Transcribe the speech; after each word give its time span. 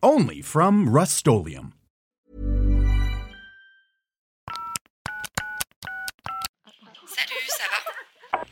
Only 0.00 0.42
from 0.42 0.88
Rust 0.88 1.26
Salut, 1.26 1.48
ça 7.48 7.64
va 7.68 8.42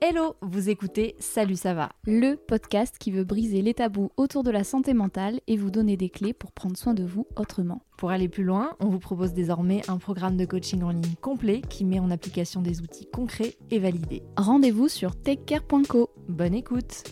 Hello, 0.00 0.36
vous 0.42 0.70
écoutez 0.70 1.16
Salut 1.18 1.56
ça 1.56 1.74
va, 1.74 1.90
le 2.06 2.36
podcast 2.36 2.94
qui 2.96 3.10
veut 3.10 3.24
briser 3.24 3.60
les 3.60 3.74
tabous 3.74 4.12
autour 4.16 4.44
de 4.44 4.52
la 4.52 4.62
santé 4.62 4.94
mentale 4.94 5.40
et 5.48 5.56
vous 5.56 5.72
donner 5.72 5.96
des 5.96 6.10
clés 6.10 6.32
pour 6.32 6.52
prendre 6.52 6.76
soin 6.76 6.94
de 6.94 7.02
vous 7.02 7.26
autrement. 7.34 7.82
Pour 7.98 8.12
aller 8.12 8.28
plus 8.28 8.44
loin, 8.44 8.76
on 8.78 8.88
vous 8.88 9.00
propose 9.00 9.32
désormais 9.32 9.82
un 9.88 9.98
programme 9.98 10.36
de 10.36 10.44
coaching 10.44 10.84
en 10.84 10.90
ligne 10.90 11.16
complet 11.20 11.60
qui 11.68 11.84
met 11.84 11.98
en 11.98 12.12
application 12.12 12.62
des 12.62 12.82
outils 12.82 13.10
concrets 13.10 13.56
et 13.72 13.80
validés. 13.80 14.22
Rendez-vous 14.36 14.86
sur 14.86 15.20
techcare.co. 15.20 16.08
Bonne 16.28 16.54
écoute 16.54 17.02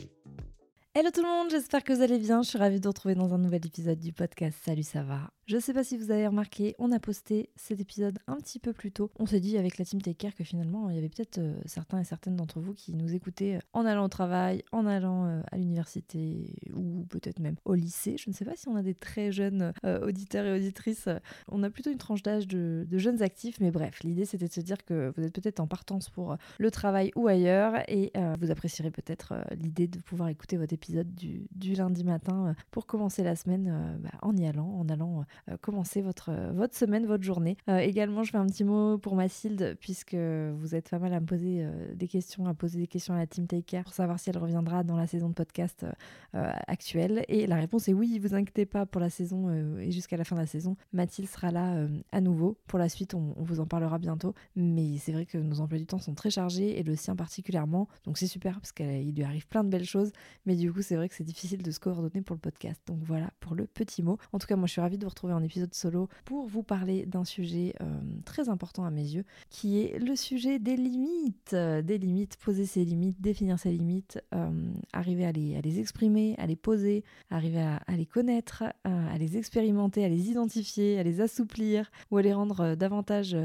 Hello 0.96 1.10
tout 1.10 1.22
le 1.22 1.28
monde, 1.28 1.50
j'espère 1.50 1.82
que 1.82 1.92
vous 1.92 2.02
allez 2.02 2.20
bien. 2.20 2.42
Je 2.42 2.50
suis 2.50 2.58
ravie 2.58 2.78
de 2.78 2.84
vous 2.84 2.90
retrouver 2.90 3.16
dans 3.16 3.34
un 3.34 3.38
nouvel 3.38 3.66
épisode 3.66 3.98
du 3.98 4.12
podcast 4.12 4.56
Salut 4.64 4.84
ça 4.84 5.02
va? 5.02 5.33
Je 5.46 5.58
sais 5.58 5.74
pas 5.74 5.84
si 5.84 5.98
vous 5.98 6.10
avez 6.10 6.26
remarqué, 6.26 6.74
on 6.78 6.90
a 6.90 6.98
posté 6.98 7.50
cet 7.54 7.78
épisode 7.78 8.18
un 8.26 8.36
petit 8.36 8.58
peu 8.58 8.72
plus 8.72 8.90
tôt. 8.90 9.10
On 9.18 9.26
s'est 9.26 9.40
dit 9.40 9.58
avec 9.58 9.76
la 9.76 9.84
team 9.84 10.00
Take 10.00 10.16
Care 10.16 10.34
que 10.34 10.42
finalement 10.42 10.88
il 10.88 10.96
y 10.96 10.98
avait 10.98 11.10
peut-être 11.10 11.36
euh, 11.36 11.60
certains 11.66 12.00
et 12.00 12.04
certaines 12.04 12.34
d'entre 12.34 12.60
vous 12.60 12.72
qui 12.72 12.94
nous 12.94 13.14
écoutaient 13.14 13.56
euh, 13.56 13.60
en 13.74 13.84
allant 13.84 14.06
au 14.06 14.08
travail, 14.08 14.64
en 14.72 14.86
allant 14.86 15.26
euh, 15.26 15.42
à 15.52 15.58
l'université 15.58 16.56
ou 16.72 17.04
peut-être 17.10 17.40
même 17.40 17.56
au 17.66 17.74
lycée. 17.74 18.16
Je 18.18 18.30
ne 18.30 18.34
sais 18.34 18.46
pas 18.46 18.56
si 18.56 18.68
on 18.68 18.76
a 18.76 18.82
des 18.82 18.94
très 18.94 19.32
jeunes 19.32 19.74
auditeurs 20.02 20.46
et 20.46 20.56
auditrices. 20.56 21.08
On 21.48 21.62
a 21.62 21.68
plutôt 21.68 21.90
une 21.90 21.98
tranche 21.98 22.22
d'âge 22.22 22.48
de, 22.48 22.86
jeunes 22.92 23.20
actifs, 23.20 23.60
mais 23.60 23.70
bref, 23.70 24.02
l'idée 24.02 24.24
c'était 24.24 24.48
de 24.48 24.52
se 24.52 24.60
dire 24.60 24.82
que 24.84 25.12
vous 25.14 25.24
êtes 25.24 25.34
peut-être 25.34 25.60
en 25.60 25.66
partance 25.66 26.08
pour 26.08 26.36
le 26.58 26.70
travail 26.70 27.10
ou 27.16 27.28
ailleurs 27.28 27.74
et 27.88 28.12
vous 28.40 28.50
apprécierez 28.50 28.90
peut-être 28.90 29.34
l'idée 29.56 29.88
de 29.88 29.98
pouvoir 29.98 30.30
écouter 30.30 30.56
votre 30.56 30.72
épisode 30.72 31.14
du, 31.14 31.74
lundi 31.74 32.04
matin 32.04 32.54
pour 32.70 32.86
commencer 32.86 33.22
la 33.22 33.36
semaine 33.36 33.98
bah, 34.00 34.10
en 34.22 34.36
y 34.36 34.46
allant, 34.46 34.68
en 34.68 34.88
allant 34.88 35.24
commencer 35.60 36.02
votre, 36.02 36.30
euh, 36.30 36.52
votre 36.52 36.74
semaine, 36.74 37.06
votre 37.06 37.24
journée. 37.24 37.56
Euh, 37.68 37.78
également, 37.78 38.22
je 38.22 38.30
fais 38.30 38.38
un 38.38 38.46
petit 38.46 38.64
mot 38.64 38.98
pour 38.98 39.16
Mathilde, 39.16 39.76
puisque 39.80 40.14
vous 40.14 40.74
êtes 40.74 40.90
pas 40.90 40.98
mal 40.98 41.12
à 41.12 41.20
me 41.20 41.26
poser 41.26 41.66
des 41.94 42.08
questions, 42.08 42.46
à 42.46 42.54
poser 42.54 42.78
des 42.78 42.86
questions 42.86 43.14
à 43.14 43.18
la 43.18 43.26
Team 43.26 43.46
Take 43.46 43.62
Care 43.62 43.84
pour 43.84 43.94
savoir 43.94 44.18
si 44.18 44.30
elle 44.30 44.38
reviendra 44.38 44.84
dans 44.84 44.96
la 44.96 45.06
saison 45.06 45.28
de 45.28 45.34
podcast 45.34 45.86
actuelle. 46.32 47.24
Et 47.28 47.46
la 47.46 47.56
réponse 47.56 47.88
est 47.88 47.92
oui, 47.92 48.18
vous 48.18 48.34
inquiétez 48.34 48.66
pas 48.66 48.86
pour 48.86 49.00
la 49.00 49.10
saison 49.10 49.50
et 49.78 49.90
jusqu'à 49.90 50.16
la 50.16 50.24
fin 50.24 50.36
de 50.36 50.40
la 50.40 50.46
saison. 50.46 50.76
Mathilde 50.92 51.28
sera 51.28 51.50
là 51.50 51.86
à 52.12 52.20
nouveau. 52.20 52.58
Pour 52.66 52.78
la 52.78 52.88
suite, 52.88 53.14
on, 53.14 53.34
vous 53.36 53.60
en 53.60 53.66
parlera 53.66 53.98
bientôt. 53.98 54.34
Mais 54.56 54.98
c'est 54.98 55.12
vrai 55.12 55.26
que 55.26 55.38
nos 55.38 55.60
emplois 55.60 55.78
du 55.78 55.86
temps 55.86 55.98
sont 55.98 56.14
très 56.14 56.30
chargés 56.30 56.78
et 56.78 56.82
le 56.82 56.96
sien 56.96 57.16
particulièrement. 57.16 57.88
Donc 58.04 58.18
c'est 58.18 58.26
super 58.26 58.60
parce 58.60 58.72
qu'il 58.72 59.14
lui 59.14 59.24
arrive 59.24 59.46
plein 59.46 59.64
de 59.64 59.70
belles 59.70 59.84
choses. 59.84 60.12
Mais 60.46 60.56
du 60.56 60.72
coup, 60.72 60.82
c'est 60.82 60.96
vrai 60.96 61.08
que 61.08 61.14
c'est 61.14 61.24
difficile 61.24 61.62
de 61.62 61.70
se 61.70 61.80
coordonner 61.80 62.22
pour 62.22 62.34
le 62.34 62.40
podcast. 62.40 62.80
Donc 62.86 62.98
voilà 63.02 63.30
pour 63.40 63.54
le 63.54 63.66
petit 63.66 64.02
mot. 64.02 64.18
En 64.32 64.38
tout 64.38 64.46
cas, 64.46 64.56
moi, 64.56 64.66
je 64.66 64.72
suis 64.72 64.80
ravie 64.80 64.98
de 64.98 65.04
vous 65.04 65.10
retrouver 65.10 65.23
en 65.32 65.42
épisode 65.42 65.74
solo 65.74 66.08
pour 66.24 66.46
vous 66.46 66.62
parler 66.62 67.06
d'un 67.06 67.24
sujet 67.24 67.74
euh, 67.80 67.84
très 68.24 68.48
important 68.48 68.84
à 68.84 68.90
mes 68.90 69.02
yeux, 69.02 69.24
qui 69.50 69.80
est 69.80 69.98
le 69.98 70.16
sujet 70.16 70.58
des 70.58 70.76
limites. 70.76 71.54
Des 71.54 71.98
limites, 71.98 72.36
poser 72.36 72.66
ses 72.66 72.84
limites, 72.84 73.20
définir 73.20 73.58
ses 73.58 73.70
limites, 73.70 74.22
euh, 74.34 74.50
arriver 74.92 75.24
à 75.24 75.32
les, 75.32 75.56
à 75.56 75.60
les 75.60 75.80
exprimer, 75.80 76.34
à 76.38 76.46
les 76.46 76.56
poser, 76.56 77.04
arriver 77.30 77.60
à, 77.60 77.96
les 77.96 78.06
connaître, 78.06 78.64
euh, 78.86 79.14
à 79.14 79.18
les 79.18 79.36
expérimenter, 79.36 80.04
à 80.04 80.08
les 80.08 80.30
identifier, 80.30 80.98
à 80.98 81.02
les 81.02 81.20
assouplir 81.20 81.90
ou 82.10 82.16
à 82.18 82.22
les 82.22 82.32
rendre 82.32 82.74
davantage 82.74 83.36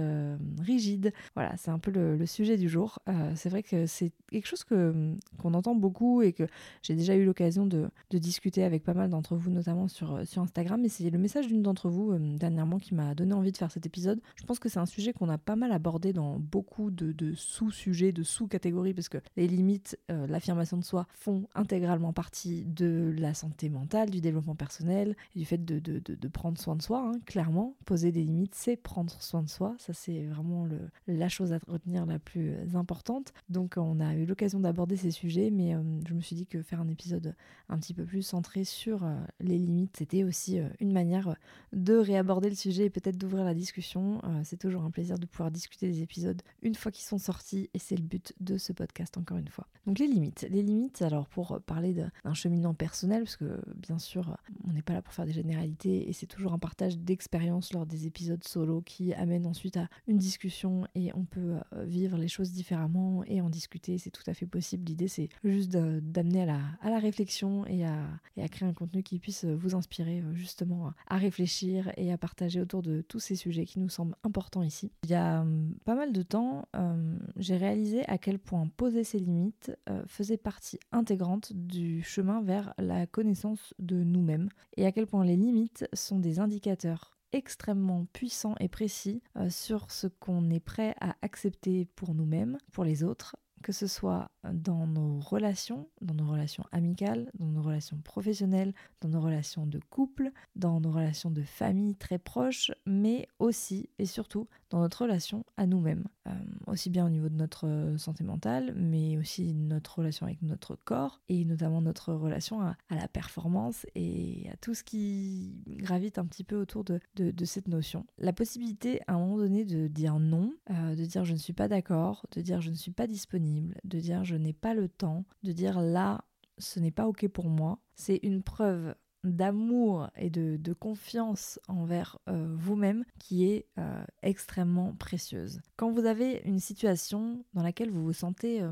rigides. 0.61 1.13
Voilà, 1.35 1.55
c'est 1.57 1.71
un 1.71 1.79
peu 1.79 1.91
le, 1.91 2.25
sujet 2.25 2.57
du 2.57 2.69
jour. 2.69 2.99
c'est 3.35 3.49
vrai 3.49 3.63
que 3.63 3.85
c'est 3.85 4.11
quelque 4.31 4.45
chose 4.45 4.63
que, 4.63 5.15
qu'on 5.41 5.53
entend 5.53 5.73
beaucoup 5.73 6.21
et 6.21 6.33
que 6.33 6.43
j'ai 6.83 6.95
déjà 6.95 7.15
eu 7.15 7.25
l'occasion 7.25 7.65
de, 7.65 7.89
discuter 8.11 8.63
avec 8.63 8.83
pas 8.83 8.93
mal 8.93 9.09
d'entre 9.09 9.35
vous, 9.35 9.49
notamment 9.49 9.87
sur, 9.87 10.27
sur 10.27 10.41
Instagram. 10.41 10.83
Et 10.83 10.89
c'est 10.89 11.09
le 11.09 11.17
message 11.17 11.47
d'une 11.47 11.61
vous 11.87 12.11
euh, 12.11 12.37
dernièrement 12.37 12.79
qui 12.79 12.93
m'a 12.93 13.15
donné 13.15 13.33
envie 13.33 13.51
de 13.51 13.57
faire 13.57 13.71
cet 13.71 13.85
épisode. 13.85 14.19
Je 14.35 14.43
pense 14.45 14.59
que 14.59 14.69
c'est 14.69 14.79
un 14.79 14.85
sujet 14.85 15.13
qu'on 15.13 15.29
a 15.29 15.37
pas 15.37 15.55
mal 15.55 15.71
abordé 15.71 16.13
dans 16.13 16.39
beaucoup 16.39 16.91
de, 16.91 17.33
sous-sujets, 17.35 18.11
de 18.11 18.23
sous-catégories, 18.23 18.93
parce 18.93 19.09
que 19.09 19.19
les 19.37 19.47
limites, 19.47 19.97
euh, 20.11 20.27
l'affirmation 20.27 20.77
de 20.77 20.83
soi 20.83 21.07
font 21.13 21.47
intégralement 21.55 22.13
partie 22.13 22.65
de 22.65 23.13
la 23.17 23.33
santé 23.33 23.69
mentale, 23.69 24.09
du 24.09 24.21
développement 24.21 24.55
personnel 24.55 25.15
et 25.35 25.39
du 25.39 25.45
fait 25.45 25.63
de, 25.63 26.27
prendre 26.29 26.57
soin 26.57 26.75
de 26.75 26.81
soi. 26.81 27.03
Hein, 27.07 27.19
clairement, 27.25 27.75
poser 27.85 28.11
des 28.11 28.23
limites, 28.23 28.55
c'est 28.55 28.75
prendre 28.75 29.21
soin 29.21 29.43
de 29.43 29.49
soi. 29.49 29.75
Ça, 29.77 29.93
c'est 29.93 30.25
vraiment 30.25 30.67
la 31.07 31.29
chose 31.29 31.53
à 31.53 31.59
retenir 31.67 32.05
la 32.05 32.19
plus 32.19 32.53
importante. 32.75 33.33
Donc, 33.49 33.75
on 33.77 33.99
a 33.99 34.15
eu 34.15 34.25
l'occasion 34.25 34.59
d'aborder 34.59 34.95
ces 34.95 35.11
sujets, 35.11 35.49
mais 35.51 35.75
euh, 35.75 35.81
je 36.07 36.13
me 36.13 36.21
suis 36.21 36.35
dit 36.35 36.45
que 36.45 36.61
faire 36.61 36.81
un 36.81 36.87
épisode 36.87 37.35
un 37.69 37.77
petit 37.77 37.93
peu 37.93 38.03
plus 38.03 38.23
centré 38.23 38.63
sur 38.63 39.05
les 39.39 39.57
limites, 39.57 39.97
c'était 39.97 40.23
aussi 40.23 40.59
une 40.79 40.91
manière 40.91 41.35
de 41.73 41.95
réaborder 41.95 42.49
le 42.49 42.55
sujet 42.55 42.85
et 42.85 42.89
peut-être 42.89 43.17
d'ouvrir 43.17 43.43
la 43.43 43.53
discussion. 43.53 44.21
Euh, 44.23 44.41
c'est 44.43 44.57
toujours 44.57 44.83
un 44.83 44.91
plaisir 44.91 45.17
de 45.19 45.25
pouvoir 45.25 45.51
discuter 45.51 45.87
des 45.87 46.01
épisodes 46.01 46.41
une 46.61 46.75
fois 46.75 46.91
qu'ils 46.91 47.05
sont 47.05 47.17
sortis 47.17 47.69
et 47.73 47.79
c'est 47.79 47.95
le 47.95 48.03
but 48.03 48.33
de 48.39 48.57
ce 48.57 48.73
podcast 48.73 49.17
encore 49.17 49.37
une 49.37 49.47
fois. 49.47 49.67
Donc 49.85 49.99
les 49.99 50.07
limites. 50.07 50.47
Les 50.49 50.63
limites, 50.63 51.01
alors 51.01 51.27
pour 51.27 51.59
parler 51.61 51.93
d'un 51.93 52.33
cheminement 52.33 52.73
personnel, 52.73 53.23
parce 53.23 53.37
que 53.37 53.59
bien 53.75 53.99
sûr 53.99 54.37
on 54.67 54.73
n'est 54.73 54.81
pas 54.81 54.93
là 54.93 55.01
pour 55.01 55.13
faire 55.13 55.25
des 55.25 55.31
généralités 55.31 56.09
et 56.09 56.13
c'est 56.13 56.25
toujours 56.25 56.53
un 56.53 56.59
partage 56.59 56.97
d'expérience 56.97 57.73
lors 57.73 57.85
des 57.85 58.07
épisodes 58.07 58.43
solo 58.43 58.81
qui 58.81 59.13
amène 59.13 59.45
ensuite 59.45 59.77
à 59.77 59.87
une 60.07 60.17
discussion 60.17 60.87
et 60.95 61.11
on 61.13 61.25
peut 61.25 61.55
euh, 61.73 61.83
vivre 61.85 62.17
les 62.17 62.27
choses 62.27 62.51
différemment 62.51 63.23
et 63.25 63.41
en 63.41 63.49
discuter, 63.49 63.97
c'est 63.97 64.11
tout 64.11 64.23
à 64.27 64.33
fait 64.33 64.47
possible. 64.47 64.85
L'idée 64.87 65.07
c'est 65.07 65.29
juste 65.43 65.69
d'amener 65.71 66.43
à 66.43 66.89
la, 66.89 66.99
réflexion 66.99 67.65
et 67.65 67.85
à, 67.85 68.07
et 68.37 68.43
à 68.43 68.47
créer 68.47 68.67
un 68.67 68.73
contenu 68.73 69.03
qui 69.03 69.19
puisse 69.19 69.45
vous 69.45 69.75
inspirer 69.75 70.21
euh, 70.21 70.33
justement 70.33 70.91
à 71.07 71.17
réfléchir 71.17 71.48
et 71.97 72.11
à 72.11 72.17
partager 72.17 72.61
autour 72.61 72.81
de 72.81 73.01
tous 73.01 73.19
ces 73.19 73.35
sujets 73.35 73.65
qui 73.65 73.79
nous 73.79 73.89
semblent 73.89 74.15
importants 74.23 74.63
ici. 74.63 74.91
Il 75.03 75.09
y 75.09 75.15
a 75.15 75.41
hum, 75.41 75.75
pas 75.85 75.95
mal 75.95 76.11
de 76.11 76.21
temps, 76.21 76.67
hum, 76.73 77.19
j'ai 77.37 77.57
réalisé 77.57 78.05
à 78.07 78.17
quel 78.17 78.39
point 78.39 78.67
poser 78.77 79.03
ses 79.03 79.19
limites 79.19 79.71
euh, 79.89 80.03
faisait 80.07 80.37
partie 80.37 80.79
intégrante 80.91 81.53
du 81.53 82.01
chemin 82.03 82.41
vers 82.41 82.73
la 82.77 83.07
connaissance 83.07 83.73
de 83.79 84.03
nous-mêmes 84.03 84.49
et 84.77 84.85
à 84.85 84.91
quel 84.91 85.07
point 85.07 85.25
les 85.25 85.35
limites 85.35 85.87
sont 85.93 86.19
des 86.19 86.39
indicateurs 86.39 87.17
extrêmement 87.31 88.05
puissants 88.13 88.55
et 88.59 88.67
précis 88.67 89.21
euh, 89.37 89.49
sur 89.49 89.91
ce 89.91 90.07
qu'on 90.07 90.49
est 90.49 90.59
prêt 90.59 90.95
à 90.99 91.15
accepter 91.21 91.85
pour 91.95 92.13
nous-mêmes, 92.13 92.57
pour 92.71 92.83
les 92.83 93.03
autres, 93.03 93.35
que 93.61 93.71
ce 93.71 93.87
soit 93.87 94.29
dans 94.51 94.87
nos 94.87 95.19
relations, 95.19 95.89
dans 96.01 96.13
nos 96.13 96.29
relations 96.29 96.65
amicales, 96.71 97.29
dans 97.37 97.47
nos 97.47 97.61
relations 97.61 97.97
professionnelles, 97.97 98.73
dans 99.01 99.09
nos 99.09 99.21
relations 99.21 99.65
de 99.65 99.79
couple, 99.89 100.31
dans 100.55 100.79
nos 100.79 100.91
relations 100.91 101.31
de 101.31 101.43
famille 101.43 101.95
très 101.95 102.19
proches, 102.19 102.71
mais 102.85 103.27
aussi 103.39 103.89
et 103.99 104.05
surtout 104.05 104.47
dans 104.69 104.79
notre 104.79 105.03
relation 105.03 105.45
à 105.57 105.65
nous-mêmes, 105.65 106.05
euh, 106.29 106.33
aussi 106.67 106.89
bien 106.89 107.05
au 107.05 107.09
niveau 107.09 107.29
de 107.29 107.35
notre 107.35 107.67
euh, 107.67 107.97
santé 107.97 108.23
mentale, 108.23 108.73
mais 108.75 109.17
aussi 109.17 109.53
notre 109.53 109.99
relation 109.99 110.25
avec 110.25 110.41
notre 110.41 110.75
corps 110.75 111.21
et 111.29 111.45
notamment 111.45 111.81
notre 111.81 112.13
relation 112.13 112.61
à, 112.61 112.75
la 112.89 113.07
performance 113.07 113.85
et 113.95 114.47
à 114.51 114.57
tout 114.57 114.73
ce 114.73 114.83
qui 114.83 115.63
gravite 115.67 116.17
un 116.17 116.25
petit 116.25 116.43
peu 116.43 116.57
autour 116.57 116.83
de, 116.83 116.99
cette 117.45 117.67
notion. 117.67 118.05
La 118.17 118.33
possibilité 118.33 119.01
à 119.07 119.13
un 119.13 119.19
moment 119.19 119.37
donné 119.37 119.65
de 119.65 119.87
dire 119.87 120.19
non, 120.19 120.53
euh, 120.69 120.95
de 120.95 121.05
dire 121.05 121.25
je 121.25 121.33
ne 121.33 121.37
suis 121.37 121.53
pas 121.53 121.67
d'accord, 121.67 122.25
de 122.35 122.41
dire 122.41 122.61
je 122.61 122.69
ne 122.69 122.75
suis 122.75 122.91
pas 122.91 123.07
disponible, 123.07 123.79
de 123.83 123.99
dire 123.99 124.23
je 124.23 124.35
n'ai 124.35 124.53
pas 124.53 124.73
le 124.73 124.87
temps, 124.87 125.25
de 125.43 125.51
dire 125.51 125.81
là 125.81 126.23
ce 126.57 126.79
n'est 126.79 126.91
pas 126.91 127.07
ok 127.07 127.27
pour 127.29 127.49
moi, 127.49 127.79
c'est 127.95 128.19
une 128.21 128.43
preuve 128.43 128.93
d'amour 129.23 130.09
et 130.15 130.29
de, 130.29 130.73
confiance 130.73 131.59
envers 131.67 132.19
euh, 132.29 132.55
vous-même 132.55 133.03
qui 133.17 133.45
est 133.45 133.65
euh, 133.77 134.03
extrêmement 134.21 134.93
précieuse. 134.93 135.61
Quand 135.77 135.91
vous 135.91 136.05
avez 136.05 136.41
une 136.45 136.59
situation 136.59 137.43
dans 137.53 137.63
laquelle 137.63 137.89
vous 137.89 138.03
vous 138.03 138.13
sentez 138.13 138.61
euh, 138.61 138.71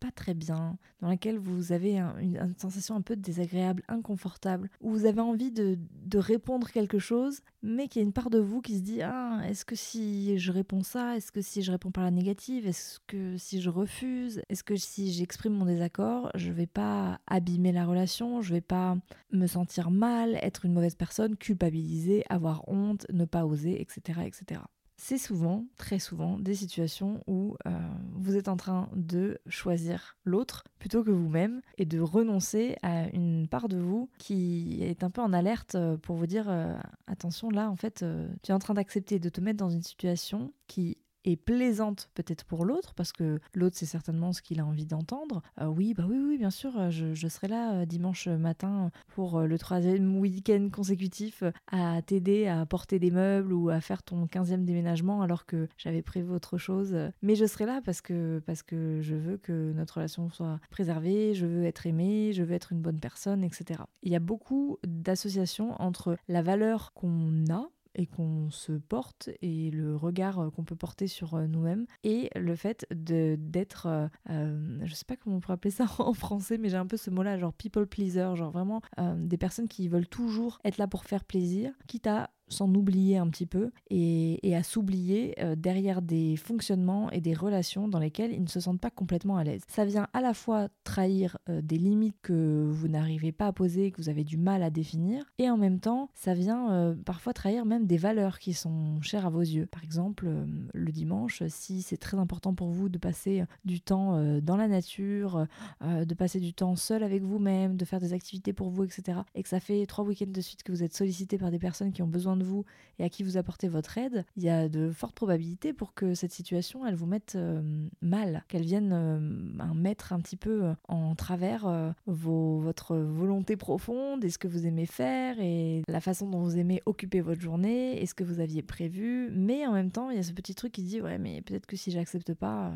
pas 0.00 0.10
très 0.10 0.34
bien, 0.34 0.78
dans 1.00 1.08
laquelle 1.08 1.38
vous 1.38 1.72
avez 1.72 1.98
une, 1.98 2.54
sensation 2.56 2.96
un 2.96 3.02
peu 3.02 3.16
désagréable, 3.16 3.82
inconfortable, 3.88 4.70
où 4.80 4.90
vous 4.90 5.06
avez 5.06 5.20
envie 5.20 5.50
de, 5.50 5.78
répondre 6.14 6.70
quelque 6.70 6.98
chose, 6.98 7.40
mais 7.62 7.86
qu'il 7.88 8.02
y 8.02 8.04
a 8.04 8.06
une 8.06 8.12
part 8.12 8.30
de 8.30 8.38
vous 8.38 8.60
qui 8.60 8.76
se 8.76 8.82
dit 8.82 9.02
Ah, 9.02 9.40
est-ce 9.48 9.64
que 9.64 9.76
si 9.76 10.38
je 10.38 10.52
réponds 10.52 10.82
ça, 10.82 11.16
est-ce 11.16 11.30
que 11.30 11.40
si 11.40 11.62
je 11.62 11.70
réponds 11.70 11.90
par 11.90 12.04
la 12.04 12.10
négative, 12.10 12.66
est-ce 12.66 12.98
que 13.06 13.36
si 13.36 13.60
je 13.60 13.70
refuse, 13.70 14.42
est-ce 14.48 14.64
que 14.64 14.76
si 14.76 15.12
j'exprime 15.12 15.52
mon 15.52 15.66
désaccord, 15.66 16.30
je 16.34 16.50
vais 16.50 16.66
pas 16.66 17.20
abîmer 17.26 17.72
la 17.72 17.86
relation, 17.86 18.42
je 18.42 18.54
vais 18.54 18.60
pas 18.60 18.96
me 19.32 19.46
sentir 19.46 19.90
mal, 19.90 20.36
être 20.42 20.64
une 20.64 20.72
mauvaise 20.72 20.96
personne, 20.96 21.36
culpabiliser, 21.36 22.24
avoir 22.28 22.68
honte, 22.68 23.06
ne 23.12 23.24
pas 23.24 23.46
oser, 23.46 23.80
etc. 23.80 24.20
etc 24.26 24.60
c'est 25.00 25.16
souvent, 25.16 25.64
très 25.76 26.00
souvent, 26.00 26.38
des 26.40 26.56
situations 26.56 27.22
où 27.28 27.56
euh, 27.66 27.70
vous 28.14 28.36
êtes 28.36 28.48
en 28.48 28.56
train 28.56 28.90
de 28.96 29.38
choisir 29.46 30.16
l'autre 30.24 30.64
plutôt 30.80 31.04
que 31.04 31.12
vous-même 31.12 31.62
et 31.78 31.86
de 31.86 32.00
renoncer 32.00 32.76
à 32.82 33.08
une 33.10 33.46
part 33.46 33.68
de 33.68 33.78
vous 33.78 34.10
qui 34.18 34.82
est 34.82 35.04
un 35.04 35.10
peu 35.10 35.22
en 35.22 35.32
alerte 35.32 35.76
euh, 35.76 35.96
pour 35.96 36.16
vous 36.16 36.26
dire 36.26 36.50
euh, 36.50 36.76
attention 37.06 37.48
là 37.48 37.70
en 37.70 37.76
fait 37.76 38.04
tu 38.42 38.50
es 38.50 38.54
en 38.54 38.58
train 38.58 38.74
d'accepter 38.74 39.20
de 39.20 39.28
te 39.28 39.40
mettre 39.40 39.58
dans 39.58 39.70
une 39.70 39.84
situation 39.84 40.52
qui 40.66 40.98
est 41.24 41.36
plaisante 41.36 42.10
peut-être 42.14 42.44
pour 42.44 42.64
l'autre, 42.64 42.94
parce 42.94 43.12
que 43.12 43.40
l'autre 43.54 43.76
c'est 43.76 43.86
certainement 43.86 44.32
ce 44.32 44.42
qu'il 44.42 44.60
a 44.60 44.66
envie 44.66 44.86
d'entendre. 44.86 45.42
Euh, 45.60 45.66
oui, 45.66 45.94
bah 45.94 46.04
oui, 46.08 46.16
oui, 46.18 46.38
bien 46.38 46.50
sûr, 46.50 46.78
euh, 46.78 46.90
je, 46.90 47.28
serai 47.28 47.48
là 47.48 47.72
euh, 47.74 47.84
dimanche 47.84 48.28
matin 48.28 48.90
pour 49.08 49.40
le 49.40 49.58
troisième 49.58 50.18
week-end 50.18 50.68
consécutif 50.72 51.42
à 51.70 52.00
t'aider 52.02 52.46
à 52.46 52.64
porter 52.66 52.98
des 52.98 53.10
meubles 53.10 53.52
ou 53.52 53.68
à 53.68 53.80
faire 53.80 54.02
ton 54.02 54.26
quinzième 54.26 54.64
déménagement 54.64 55.22
alors 55.22 55.46
que 55.46 55.68
j'avais 55.76 56.02
prévu 56.02 56.32
autre 56.32 56.58
chose. 56.58 56.96
Mais 57.22 57.34
je 57.34 57.44
serai 57.44 57.66
là 57.66 57.80
parce 57.84 58.00
que, 58.00 58.42
parce 58.46 58.62
que 58.62 59.00
je 59.02 59.14
veux 59.14 59.36
que 59.36 59.72
notre 59.72 59.94
relation 59.94 60.30
soit 60.30 60.60
préservée, 60.70 61.34
je 61.34 61.46
veux 61.46 61.64
être 61.64 61.86
aimée, 61.86 62.32
je 62.32 62.42
veux 62.42 62.54
être 62.54 62.72
une 62.72 62.80
bonne 62.80 63.00
personne, 63.00 63.44
etc. 63.44 63.82
Il 64.02 64.12
y 64.12 64.16
a 64.16 64.20
beaucoup 64.20 64.78
d'associations 64.86 65.80
entre 65.80 66.16
la 66.28 66.42
valeur 66.42 66.92
qu'on 66.94 67.44
a 67.50 67.68
et 67.98 68.06
qu'on 68.06 68.48
se 68.50 68.72
porte 68.72 69.28
et 69.42 69.70
le 69.70 69.94
regard 69.96 70.38
euh, 70.38 70.50
qu'on 70.50 70.64
peut 70.64 70.76
porter 70.76 71.08
sur 71.08 71.34
euh, 71.34 71.46
nous-mêmes 71.46 71.84
et 72.04 72.30
le 72.36 72.54
fait 72.54 72.86
de 72.94 73.36
d'être 73.38 73.88
euh, 74.30 74.78
je 74.84 74.94
sais 74.94 75.04
pas 75.04 75.16
comment 75.16 75.36
on 75.36 75.40
pourrait 75.40 75.54
appeler 75.54 75.72
ça 75.72 75.86
en 75.98 76.14
français 76.14 76.56
mais 76.56 76.70
j'ai 76.70 76.76
un 76.76 76.86
peu 76.86 76.96
ce 76.96 77.10
mot 77.10 77.22
là 77.22 77.36
genre 77.36 77.52
people 77.52 77.86
pleaser 77.86 78.36
genre 78.36 78.50
vraiment 78.50 78.80
des 79.16 79.36
personnes 79.36 79.68
qui 79.68 79.88
veulent 79.88 80.06
toujours 80.06 80.60
être 80.64 80.78
là 80.78 80.86
pour 80.86 81.04
faire 81.04 81.24
plaisir 81.24 81.72
quitte 81.86 82.06
à 82.06 82.30
s'en 82.48 82.72
oublier 82.74 83.18
un 83.18 83.28
petit 83.28 83.46
peu 83.46 83.70
et, 83.90 84.38
à 84.54 84.62
s'oublier 84.62 85.34
euh, 85.40 85.54
derrière 85.54 86.02
des 86.02 86.36
fonctionnements 86.36 87.10
et 87.10 87.20
des 87.20 87.34
relations 87.34 87.86
dans 87.86 87.98
lesquelles 87.98 88.32
ils 88.32 88.42
ne 88.42 88.48
se 88.48 88.60
sentent 88.60 88.80
pas 88.80 88.90
complètement 88.90 89.36
à 89.36 89.44
l'aise. 89.44 89.62
Ça 89.68 89.84
vient 89.84 90.08
à 90.12 90.20
la 90.20 90.34
fois 90.34 90.68
trahir 90.84 91.38
euh, 91.48 91.60
des 91.62 91.78
limites 91.78 92.16
que 92.22 92.68
vous 92.68 92.88
n'arrivez 92.88 93.30
pas 93.30 93.46
à 93.46 93.52
poser, 93.52 93.92
que 93.92 94.00
vous 94.00 94.08
avez 94.08 94.24
du 94.24 94.36
mal 94.36 94.62
à 94.62 94.70
définir, 94.70 95.24
et 95.38 95.50
en 95.50 95.56
même 95.56 95.80
temps, 95.80 96.10
ça 96.14 96.34
vient 96.34 96.72
euh, 96.72 96.94
parfois 97.04 97.32
trahir 97.34 97.66
même 97.66 97.86
des 97.86 97.98
valeurs 97.98 98.38
qui 98.38 98.54
sont 98.54 99.00
chères 99.02 99.26
à 99.26 99.30
vos 99.30 99.40
yeux. 99.40 99.66
Par 99.66 99.84
exemple, 99.84 100.28
le 100.72 100.92
dimanche, 100.92 101.42
si 101.48 101.82
c'est 101.82 101.96
très 101.96 102.18
important 102.18 102.54
pour 102.54 102.70
vous 102.70 102.88
de 102.88 102.98
passer 102.98 103.44
du 103.64 103.80
temps 103.80 104.40
dans 104.40 104.56
la 104.56 104.68
nature, 104.68 105.46
de 105.82 106.14
passer 106.14 106.40
du 106.40 106.54
temps 106.54 106.76
seul 106.76 107.02
avec 107.02 107.22
vous-même, 107.22 107.76
de 107.76 107.84
faire 107.84 108.00
des 108.00 108.12
activités 108.12 108.52
pour 108.52 108.70
vous, 108.70 108.84
etc., 108.84 109.20
et 109.34 109.42
que 109.42 109.48
ça 109.48 109.60
fait 109.60 109.86
trois 109.86 110.04
week-ends 110.04 110.30
de 110.30 110.40
suite 110.40 110.62
que 110.62 110.72
vous 110.72 110.82
êtes 110.82 110.94
sollicité 110.94 111.38
par 111.38 111.50
des 111.50 111.58
personnes 111.58 111.92
qui 111.92 112.02
ont 112.02 112.08
besoin 112.08 112.36
de 112.38 112.44
vous 112.44 112.64
et 112.98 113.04
à 113.04 113.08
qui 113.08 113.22
vous 113.22 113.36
apportez 113.36 113.68
votre 113.68 113.96
aide, 113.98 114.24
il 114.36 114.42
y 114.42 114.48
a 114.48 114.68
de 114.68 114.90
fortes 114.90 115.14
probabilités 115.14 115.72
pour 115.72 115.94
que 115.94 116.14
cette 116.14 116.32
situation, 116.32 116.84
elle 116.84 116.96
vous 116.96 117.06
mette 117.06 117.34
euh, 117.36 117.62
mal, 118.02 118.44
qu'elle 118.48 118.64
vienne 118.64 118.92
euh, 118.92 119.74
mettre 119.74 120.12
un 120.12 120.20
petit 120.20 120.36
peu 120.36 120.64
euh, 120.64 120.74
en 120.88 121.14
travers 121.14 121.94
votre 122.06 122.96
volonté 122.96 123.56
profonde 123.56 124.24
et 124.24 124.30
ce 124.30 124.38
que 124.38 124.48
vous 124.48 124.66
aimez 124.66 124.86
faire 124.86 125.36
et 125.40 125.82
la 125.88 126.00
façon 126.00 126.28
dont 126.28 126.40
vous 126.40 126.58
aimez 126.58 126.82
occuper 126.86 127.20
votre 127.20 127.40
journée 127.40 128.00
et 128.00 128.06
ce 128.06 128.14
que 128.14 128.24
vous 128.24 128.40
aviez 128.40 128.62
prévu. 128.62 129.30
Mais 129.32 129.66
en 129.66 129.72
même 129.72 129.90
temps, 129.90 130.10
il 130.10 130.16
y 130.16 130.20
a 130.20 130.22
ce 130.22 130.32
petit 130.32 130.54
truc 130.54 130.72
qui 130.72 130.82
dit 130.82 131.00
ouais, 131.00 131.18
mais 131.18 131.42
peut-être 131.42 131.66
que 131.66 131.76
si 131.76 131.90
j'accepte 131.90 132.34
pas, 132.34 132.72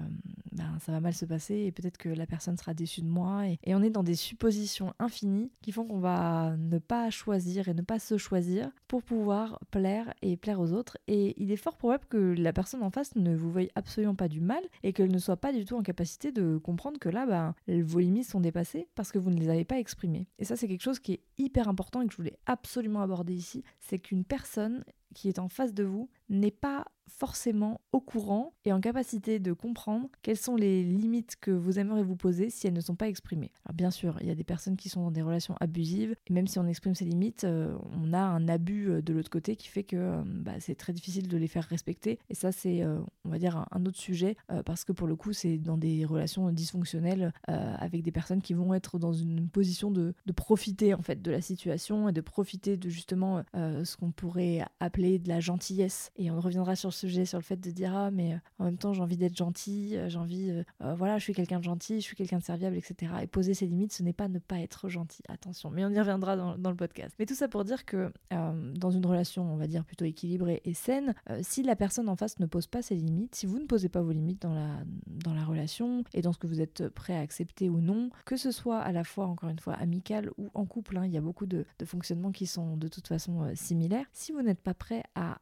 ben, 0.53 0.79
ça 0.81 0.93
va 0.93 1.01
mal 1.01 1.15
se 1.15 1.25
passer 1.25 1.55
et 1.55 1.73
peut-être 1.73 1.99
que 1.99 2.09
la 2.09 2.27
personne 2.27 2.57
sera 2.57 2.75
déçue 2.75 3.03
de 3.03 3.09
moi. 3.09 3.47
Et, 3.49 3.59
et 3.65 3.75
on 3.75 3.83
est 3.83 3.91
dans 3.91 4.03
des 4.03 4.15
suppositions 4.15 4.95
infinies 4.99 5.51
qui 5.63 5.73
font 5.73 5.85
qu'on 5.85 6.01
va 6.01 6.57
ne 6.57 6.79
pas 6.79 7.11
choisir 7.11 7.69
et 7.69 7.75
ne 7.75 7.83
pas 7.83 7.99
se 7.99 8.19
choisir 8.19 8.71
pour 8.89 9.03
pouvoir 9.03 9.52
plaire 9.71 10.13
et 10.23 10.37
plaire 10.37 10.61
aux 10.61 10.73
autres. 10.73 10.99
Et 11.07 11.35
il 11.43 11.51
est 11.53 11.57
fort 11.57 11.77
probable 11.77 12.05
que 12.09 12.35
la 12.39 12.53
personne 12.53 12.83
en 12.83 12.91
face 12.91 13.15
ne 13.17 13.35
vous 13.35 13.51
veuille 13.51 13.71
absolument 13.75 14.15
pas 14.15 14.29
du 14.29 14.41
mal 14.41 14.63
et 14.83 14.93
qu'elle 14.93 15.11
ne 15.11 15.19
soit 15.19 15.37
pas 15.37 15.53
du 15.53 15.65
tout 15.65 15.77
en 15.77 15.83
capacité 15.83 16.33
de 16.33 16.59
comprendre 16.59 16.99
que 16.99 17.09
là, 17.09 17.27
bah, 17.27 17.55
vos 17.69 17.99
limites 17.99 18.29
sont 18.29 18.41
dépassées 18.41 18.89
parce 18.95 19.13
que 19.13 19.19
vous 19.19 19.31
ne 19.31 19.39
les 19.39 19.49
avez 19.49 19.65
pas 19.65 19.79
exprimées. 19.79 20.29
Et 20.39 20.45
ça, 20.45 20.57
c'est 20.57 20.69
quelque 20.69 20.83
chose 20.83 20.99
qui 20.99 21.15
est 21.15 21.23
hyper 21.39 21.69
important 21.69 22.01
et 22.01 22.07
que 22.07 22.13
je 22.13 22.17
voulais 22.17 22.39
absolument 22.47 23.03
aborder 23.03 23.35
ici. 23.35 23.63
C'est 23.81 23.99
qu'une 23.99 24.25
personne 24.25 24.85
qui 25.15 25.29
est 25.29 25.39
en 25.39 25.49
face 25.49 25.75
de 25.75 25.85
vous 25.85 26.09
n'est 26.29 26.51
pas 26.51 26.87
forcément 27.09 27.81
au 27.93 28.01
courant 28.01 28.53
et 28.65 28.73
en 28.73 28.81
capacité 28.81 29.39
de 29.39 29.53
comprendre 29.53 30.09
quelles 30.23 30.37
sont 30.37 30.57
les 30.57 30.83
limites 30.83 31.37
que 31.41 31.51
vous 31.51 31.79
aimeriez 31.79 32.03
vous 32.03 32.17
poser 32.17 32.51
si 32.51 32.67
elles 32.67 32.73
ne 32.73 32.81
sont 32.81 32.97
pas 32.97 33.09
exprimées. 33.09 33.53
Alors 33.65 33.75
bien 33.75 33.91
sûr, 33.91 34.17
il 34.21 34.27
y 34.27 34.31
a 34.31 34.35
des 34.35 34.45
personnes 34.45 34.77
qui 34.77 34.89
sont 34.89 35.03
dans 35.03 35.11
des 35.11 35.23
relations 35.23 35.55
abusives 35.61 36.15
et 36.27 36.33
même 36.33 36.47
si 36.47 36.59
on 36.59 36.67
exprime 36.67 36.95
ces 36.95 37.05
limites, 37.05 37.45
euh, 37.45 37.77
on 38.03 38.13
a 38.13 38.21
un 38.21 38.49
abus 38.49 38.91
euh, 38.91 39.03
de 39.03 39.13
l'autre 39.13 39.31
côté 39.31 39.57
qui 39.57 39.69
fait 39.69 39.85
que 39.85 39.97
euh, 39.97 40.23
bah, 40.25 40.55
c'est 40.59 40.75
très 40.75 40.93
difficile 40.93 41.29
de 41.29 41.37
les 41.37 41.49
faire 41.49 41.65
respecter 41.65 42.19
et 42.29 42.35
ça 42.35 42.53
c'est, 42.53 42.85
on 43.25 43.29
va 43.29 43.39
dire, 43.39 43.67
un, 43.71 43.87
autre 43.87 43.99
sujet 43.99 44.37
parce 44.65 44.85
que 44.85 44.93
pour 44.93 45.09
le 45.09 45.17
coup 45.17 45.33
c'est 45.33 45.59
dans 45.59 45.77
des 45.77 46.05
relations 46.05 46.51
dysfonctionnelles 46.51 47.33
avec 47.47 48.03
des 48.03 48.13
personnes 48.13 48.41
qui 48.41 48.55
vont 48.55 48.75
être 48.75 48.99
dans 48.99 49.13
une 49.13 49.49
position 49.49 49.91
de, 49.91 50.15
de, 50.27 50.33
profiter 50.33 50.95
en 50.95 51.03
fait 51.03 51.21
de 51.21 51.31
la 51.31 51.41
situation 51.41 52.09
et 52.09 52.13
de 52.13 52.21
profiter 52.21 52.77
de 52.77 52.89
justement 52.89 53.43
ce 53.55 53.97
qu'on 53.97 54.13
pourrait 54.13 54.65
appeler 54.79 55.19
de 55.19 55.29
la 55.29 55.41
gentillesse 55.41 56.13
et 56.17 56.31
on 56.31 56.41
reviendra 56.41 56.77
sur 56.77 56.92
ce 56.93 57.07
sujet, 57.07 57.25
sur 57.25 57.39
le 57.39 57.45
fait 57.45 57.57
de 57.57 57.71
dire 57.71 57.95
ah 57.97 58.11
mais 58.11 58.35
euh, 58.35 58.39
en 58.59 58.65
même 58.65 58.79
temps 58.79 58.93
j'ai 58.93 59.03
envie 59.03 59.17
d'être 59.17 59.37
gentil, 59.37 59.97
euh, 59.97 60.09
j'ai 60.09 60.19
envie, 60.19 60.51
euh, 60.51 60.95
voilà, 60.95 61.19
je 61.19 61.25
suis 61.25 61.35
quelqu'un 61.35 61.59
de 61.59 61.65
gentil, 61.65 61.97
je 62.01 62.05
suis 62.05 62.17
quelqu'un 62.17 62.39
de 62.39 62.45
serviable, 62.45 62.77
etc. 62.77 63.13
Et 63.23 63.27
poser 63.27 63.55
ses 63.55 63.67
limites, 63.67 63.93
ce 63.93 64.03
n'est 64.03 64.13
pas 64.13 64.29
ne 64.29 64.39
pas 64.39 64.61
être 64.61 64.89
gentil, 64.89 65.23
attention. 65.29 65.71
Mais 65.71 65.85
on 65.85 65.91
y 65.91 65.99
reviendra 65.99 66.37
dans, 66.37 66.71
le 66.71 66.77
podcast. 66.77 67.15
Mais 67.19 67.27
tout 67.27 67.35
ça 67.35 67.49
pour 67.49 67.65
dire 67.65 67.85
que 67.85 68.13
dans 68.31 68.91
une 68.91 69.05
relation, 69.05 69.53
on 69.53 69.57
va 69.57 69.67
dire 69.67 69.85
plutôt 69.85 70.05
équilibrée 70.05 70.63
et 70.65 70.75
saine, 70.75 71.15
si 71.43 71.63
la 71.63 71.77
personne 71.77 72.09
en 72.09 72.17
face 72.17 72.39
ne 72.39 72.47
pose 72.47 72.67
pas 72.67 72.83
ses 72.83 72.95
limites, 72.95 73.35
si 73.35 73.47
vous 73.47 73.59
ne 73.59 73.67
posez 73.67 73.89
pas 73.89 74.01
vos 74.01 74.13
limites 74.13 74.43
dans 74.43 74.55
la, 74.55 74.79
dans 75.07 75.35
la 75.35 75.45
relation 75.45 76.05
et 76.15 76.23
dans 76.23 76.33
ce 76.33 76.39
que 76.39 76.47
vous 76.47 76.61
êtes 76.61 76.89
prêt 76.89 77.15
à 77.15 77.21
accepter 77.21 77.69
ou 77.69 77.81
non, 77.81 78.11
que 78.25 78.37
ce 78.37 78.51
soit 78.51 78.79
à 78.79 78.93
la 78.93 79.05
fois, 79.05 79.27
encore 79.27 79.51
une 79.51 79.59
fois, 79.59 79.75
amical 79.75 80.31
ou 80.39 80.51
en 80.55 80.65
couple, 80.65 80.97
hein, 80.97 81.05
il 81.05 81.13
y 81.13 81.19
a 81.19 81.21
beaucoup 81.21 81.47
de, 81.47 81.67
de, 81.79 81.85
fonctionnements 81.85 82.33
qui 82.33 82.47
sont 82.47 82.77
de 82.77 82.89
toute 82.89 83.09
façon 83.09 83.51
similaires. 83.55 84.07
Si 84.13 84.33
vous 84.33 84.43
n'êtes 84.43 84.61
pas 84.61 84.75
prêt 84.75 85.03
à 85.15 85.39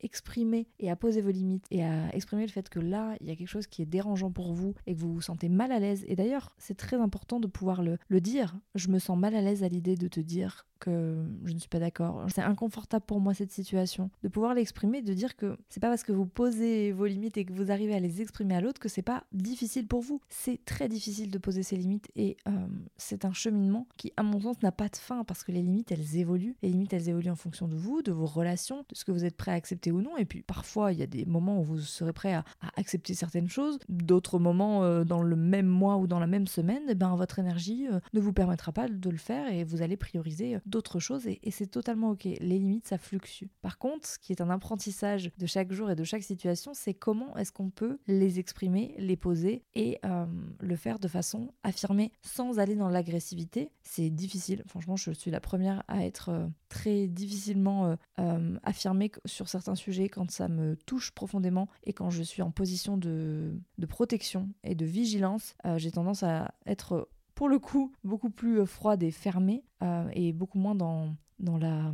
exprimer 0.00 0.68
et 0.78 0.90
à 0.90 0.91
poser 0.96 1.20
vos 1.20 1.30
limites 1.30 1.64
et 1.70 1.84
à 1.84 2.14
exprimer 2.14 2.46
le 2.46 2.52
fait 2.52 2.68
que 2.68 2.80
là, 2.80 3.14
il 3.20 3.28
y 3.28 3.30
a 3.30 3.36
quelque 3.36 3.48
chose 3.48 3.66
qui 3.66 3.82
est 3.82 3.86
dérangeant 3.86 4.30
pour 4.30 4.52
vous 4.52 4.74
et 4.86 4.94
que 4.94 5.00
vous 5.00 5.14
vous 5.14 5.20
sentez 5.20 5.48
mal 5.48 5.72
à 5.72 5.78
l'aise. 5.78 6.04
Et 6.08 6.16
d'ailleurs, 6.16 6.54
c'est 6.58 6.76
très 6.76 6.96
important 6.96 7.40
de 7.40 7.46
pouvoir 7.46 7.82
le, 7.82 7.98
le 8.08 8.20
dire. 8.20 8.56
Je 8.74 8.88
me 8.88 8.98
sens 8.98 9.18
mal 9.18 9.34
à 9.34 9.40
l'aise 9.40 9.62
à 9.62 9.68
l'idée 9.68 9.96
de 9.96 10.08
te 10.08 10.20
dire 10.20 10.66
que 10.82 11.24
je 11.44 11.52
ne 11.52 11.58
suis 11.58 11.68
pas 11.68 11.78
d'accord. 11.78 12.26
C'est 12.34 12.42
inconfortable 12.42 13.04
pour 13.06 13.20
moi 13.20 13.34
cette 13.34 13.52
situation. 13.52 14.10
De 14.24 14.28
pouvoir 14.28 14.52
l'exprimer, 14.52 15.00
de 15.00 15.14
dire 15.14 15.36
que 15.36 15.56
c'est 15.68 15.78
pas 15.78 15.88
parce 15.88 16.02
que 16.02 16.10
vous 16.10 16.26
posez 16.26 16.90
vos 16.90 17.06
limites 17.06 17.36
et 17.36 17.44
que 17.44 17.52
vous 17.52 17.70
arrivez 17.70 17.94
à 17.94 18.00
les 18.00 18.20
exprimer 18.20 18.56
à 18.56 18.60
l'autre 18.60 18.80
que 18.80 18.88
c'est 18.88 19.00
pas 19.00 19.22
difficile 19.32 19.86
pour 19.86 20.00
vous. 20.00 20.20
C'est 20.28 20.64
très 20.64 20.88
difficile 20.88 21.30
de 21.30 21.38
poser 21.38 21.62
ses 21.62 21.76
limites 21.76 22.10
et 22.16 22.36
euh, 22.48 22.66
c'est 22.96 23.24
un 23.24 23.32
cheminement 23.32 23.86
qui, 23.96 24.12
à 24.16 24.24
mon 24.24 24.40
sens, 24.40 24.60
n'a 24.62 24.72
pas 24.72 24.88
de 24.88 24.96
fin 24.96 25.22
parce 25.22 25.44
que 25.44 25.52
les 25.52 25.62
limites 25.62 25.92
elles 25.92 26.16
évoluent. 26.16 26.56
Les 26.62 26.70
limites 26.70 26.92
elles 26.92 27.08
évoluent 27.08 27.30
en 27.30 27.36
fonction 27.36 27.68
de 27.68 27.76
vous, 27.76 28.02
de 28.02 28.10
vos 28.10 28.26
relations, 28.26 28.84
de 28.88 28.96
ce 28.96 29.04
que 29.04 29.12
vous 29.12 29.24
êtes 29.24 29.36
prêt 29.36 29.52
à 29.52 29.54
accepter 29.54 29.92
ou 29.92 30.00
non. 30.00 30.16
Et 30.16 30.24
puis 30.24 30.42
parfois 30.42 30.81
il 30.90 30.98
y 30.98 31.02
a 31.02 31.06
des 31.06 31.24
moments 31.24 31.60
où 31.60 31.62
vous 31.62 31.78
serez 31.78 32.12
prêt 32.12 32.34
à, 32.34 32.44
accepter 32.76 33.14
certaines 33.14 33.48
choses, 33.48 33.78
d'autres 33.88 34.38
moments 34.38 34.82
euh, 34.82 35.04
dans 35.04 35.22
le 35.22 35.36
même 35.36 35.66
mois 35.66 35.96
ou 35.98 36.06
dans 36.06 36.18
la 36.18 36.26
même 36.26 36.46
semaine, 36.46 36.82
eh 36.88 36.94
ben 36.94 37.14
votre 37.14 37.38
énergie 37.38 37.86
euh, 37.90 38.00
ne 38.12 38.20
vous 38.20 38.32
permettra 38.32 38.72
pas 38.72 38.88
de 38.88 39.10
le 39.10 39.18
faire 39.18 39.52
et 39.52 39.64
vous 39.64 39.82
allez 39.82 39.96
prioriser 39.96 40.58
d'autres 40.66 40.98
choses 40.98 41.26
et, 41.26 41.40
c'est 41.52 41.66
totalement 41.66 42.12
ok. 42.12 42.24
Les 42.24 42.58
limites, 42.58 42.88
ça 42.88 42.96
fluctue. 42.96 43.44
Par 43.60 43.78
contre, 43.78 44.08
ce 44.08 44.18
qui 44.18 44.32
est 44.32 44.40
un 44.40 44.48
apprentissage 44.48 45.30
de 45.36 45.46
chaque 45.46 45.70
jour 45.70 45.90
et 45.90 45.94
de 45.94 46.02
chaque 46.02 46.22
situation, 46.22 46.72
c'est 46.74 46.94
comment 46.94 47.36
est-ce 47.36 47.52
qu'on 47.52 47.68
peut 47.68 47.98
les 48.06 48.38
exprimer, 48.38 48.94
les 48.98 49.16
poser 49.16 49.64
et 49.74 49.98
euh, 50.04 50.24
le 50.60 50.76
faire 50.76 50.98
de 50.98 51.08
façon 51.08 51.52
affirmée 51.62 52.12
sans 52.22 52.58
aller 52.58 52.74
dans 52.74 52.88
l'agressivité. 52.88 53.70
C'est 53.82 54.10
difficile. 54.10 54.62
Franchement, 54.66 54.96
je 54.96 55.10
suis 55.10 55.30
la 55.30 55.40
première 55.40 55.82
à 55.88 56.04
être 56.04 56.30
euh, 56.30 56.46
très 56.72 57.06
difficilement 57.06 57.96
euh, 58.18 58.58
affirmée 58.62 59.12
sur 59.26 59.48
certains 59.48 59.74
sujets 59.74 60.08
quand 60.08 60.30
ça 60.30 60.48
me 60.48 60.74
touche 60.76 61.10
profondément 61.12 61.68
et 61.84 61.92
quand 61.92 62.08
je 62.08 62.22
suis 62.22 62.40
en 62.40 62.50
position 62.50 62.96
de, 62.96 63.54
de 63.76 63.86
protection 63.86 64.48
et 64.64 64.74
de 64.74 64.86
vigilance. 64.86 65.54
J'ai 65.76 65.90
tendance 65.90 66.22
à 66.22 66.54
être 66.66 67.08
pour 67.34 67.48
le 67.48 67.58
coup 67.58 67.92
beaucoup 68.04 68.30
plus 68.30 68.60
euh, 68.60 68.66
froide 68.66 69.02
et 69.02 69.10
fermée 69.10 69.64
euh, 69.82 70.08
et 70.12 70.32
beaucoup 70.32 70.58
moins 70.58 70.74
dans, 70.74 71.14
dans 71.42 71.58
la, 71.58 71.92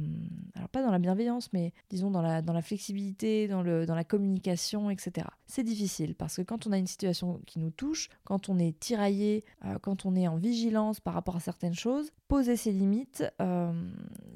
alors 0.55 0.69
pas 0.69 0.83
dans 0.83 0.90
la 0.90 0.99
bienveillance, 0.99 1.52
mais 1.52 1.73
disons 1.90 2.11
dans 2.11 2.23
la, 2.23 2.43
dans 2.43 2.52
la 2.52 2.62
flexibilité, 2.62 3.49
dans, 3.49 3.62
le, 3.62 3.87
dans 3.87 3.95
la 3.95 4.05
communication, 4.05 4.90
etc. 4.90 5.26
C'est 5.47 5.64
difficile 5.64 6.14
parce 6.14 6.37
que 6.37 6.43
quand 6.43 6.67
on 6.67 6.73
a 6.73 6.78
une 6.78 6.87
situation 6.87 7.40
qui 7.47 7.59
nous 7.59 7.71
touche, 7.71 8.09
quand 8.25 8.49
on 8.49 8.59
est 8.59 8.78
tiraillé, 8.78 9.45
euh, 9.64 9.78
quand 9.81 10.05
on 10.05 10.14
est 10.14 10.28
en 10.28 10.37
vigilance 10.37 11.00
par 11.00 11.14
rapport 11.14 11.37
à 11.37 11.40
certaines 11.40 11.75
choses, 11.75 12.12
poser 12.28 12.57
ses 12.57 12.73
limites, 12.73 13.25
euh, 13.40 13.73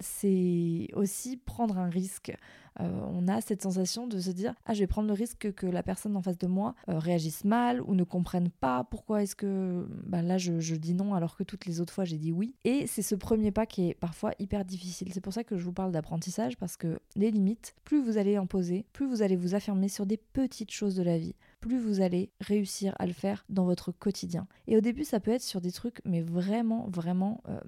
c'est 0.01 0.89
aussi 0.95 1.37
prendre 1.37 1.79
un 1.79 1.89
risque. 1.91 2.35
Euh, 2.81 2.89
on 3.13 3.29
a 3.29 3.41
cette 3.41 3.63
sensation 3.63 4.07
de 4.07 4.19
se 4.19 4.31
dire 4.31 4.55
ah 4.65 4.75
je 4.75 4.81
vais 4.81 4.87
prendre 4.87 5.09
le 5.09 5.15
risque 5.15 5.53
que 5.53 5.67
la 5.67 5.83
personne 5.83 6.17
en 6.17 6.23
face 6.23 6.39
de 6.39 6.47
moi 6.47 6.75
euh, 6.89 6.99
réagisse 6.99 7.45
mal 7.45 7.83
ou 7.83 7.95
ne 7.95 8.05
comprenne 8.05 8.49
pas 8.49 8.85
pourquoi 8.85 9.23
est-ce 9.23 9.37
que 9.37 9.87
bah, 10.07 10.23
là 10.23 10.39
je, 10.39 10.59
je, 10.61 10.75
dis 10.75 10.95
non 10.95 11.15
alors 11.15 11.37
que 11.37 11.43
toutes 11.43 11.67
les 11.67 11.81
autres 11.81 11.93
fois 11.93 12.05
j'ai 12.05 12.17
dit 12.17 12.33
oui 12.33 12.55
et 12.65 12.87
c'est 12.87 13.03
ce 13.03 13.15
premier 13.15 13.51
pas 13.51 13.67
qui 13.67 13.91
est 13.91 13.95
parfois 13.95 14.33
hyper 14.39 14.65
difficile 14.65 15.13
c'est 15.13 15.21
pour 15.21 15.33
ça 15.33 15.45
que 15.45 15.59
je 15.59 15.65
vous 15.65 15.73
parle 15.73 15.93
d'apprentissage 15.93 16.57
parce 16.57 16.77
que 16.77 16.99
les 17.15 17.31
limites 17.31 17.75
plus 17.85 18.03
vous 18.03 18.17
allez 18.17 18.39
en 18.39 18.47
poser 18.47 18.87
plus 18.93 19.07
vous 19.07 19.23
allez 19.23 19.37
vous 19.37 19.55
affirmer 19.55 19.89
sur 19.89 20.07
des 20.07 20.17
petites 20.17 20.71
choses 20.71 20.97
de 20.97 21.03
la 21.03 21.19
vie 21.19 21.35
plus 21.63 21.79
vous 21.79 22.03
allez 22.03 22.31
réussir 22.41 22.95
à 22.99 23.07
le 23.07 23.15
faire 23.15 23.47
dans 23.49 23.65
votre 23.65 23.93
quotidien. 23.93 24.47
Et 24.67 24.77
au 24.77 24.83
début, 24.83 25.05
ça 25.05 25.21
peut 25.21 25.31
être 25.31 25.43
sur 25.43 25.63
des 25.63 25.73
trucs, 25.73 26.03
mais 26.05 26.21
vraiment, 26.21 26.89
vraiment 26.93 27.41
euh, 27.49 27.59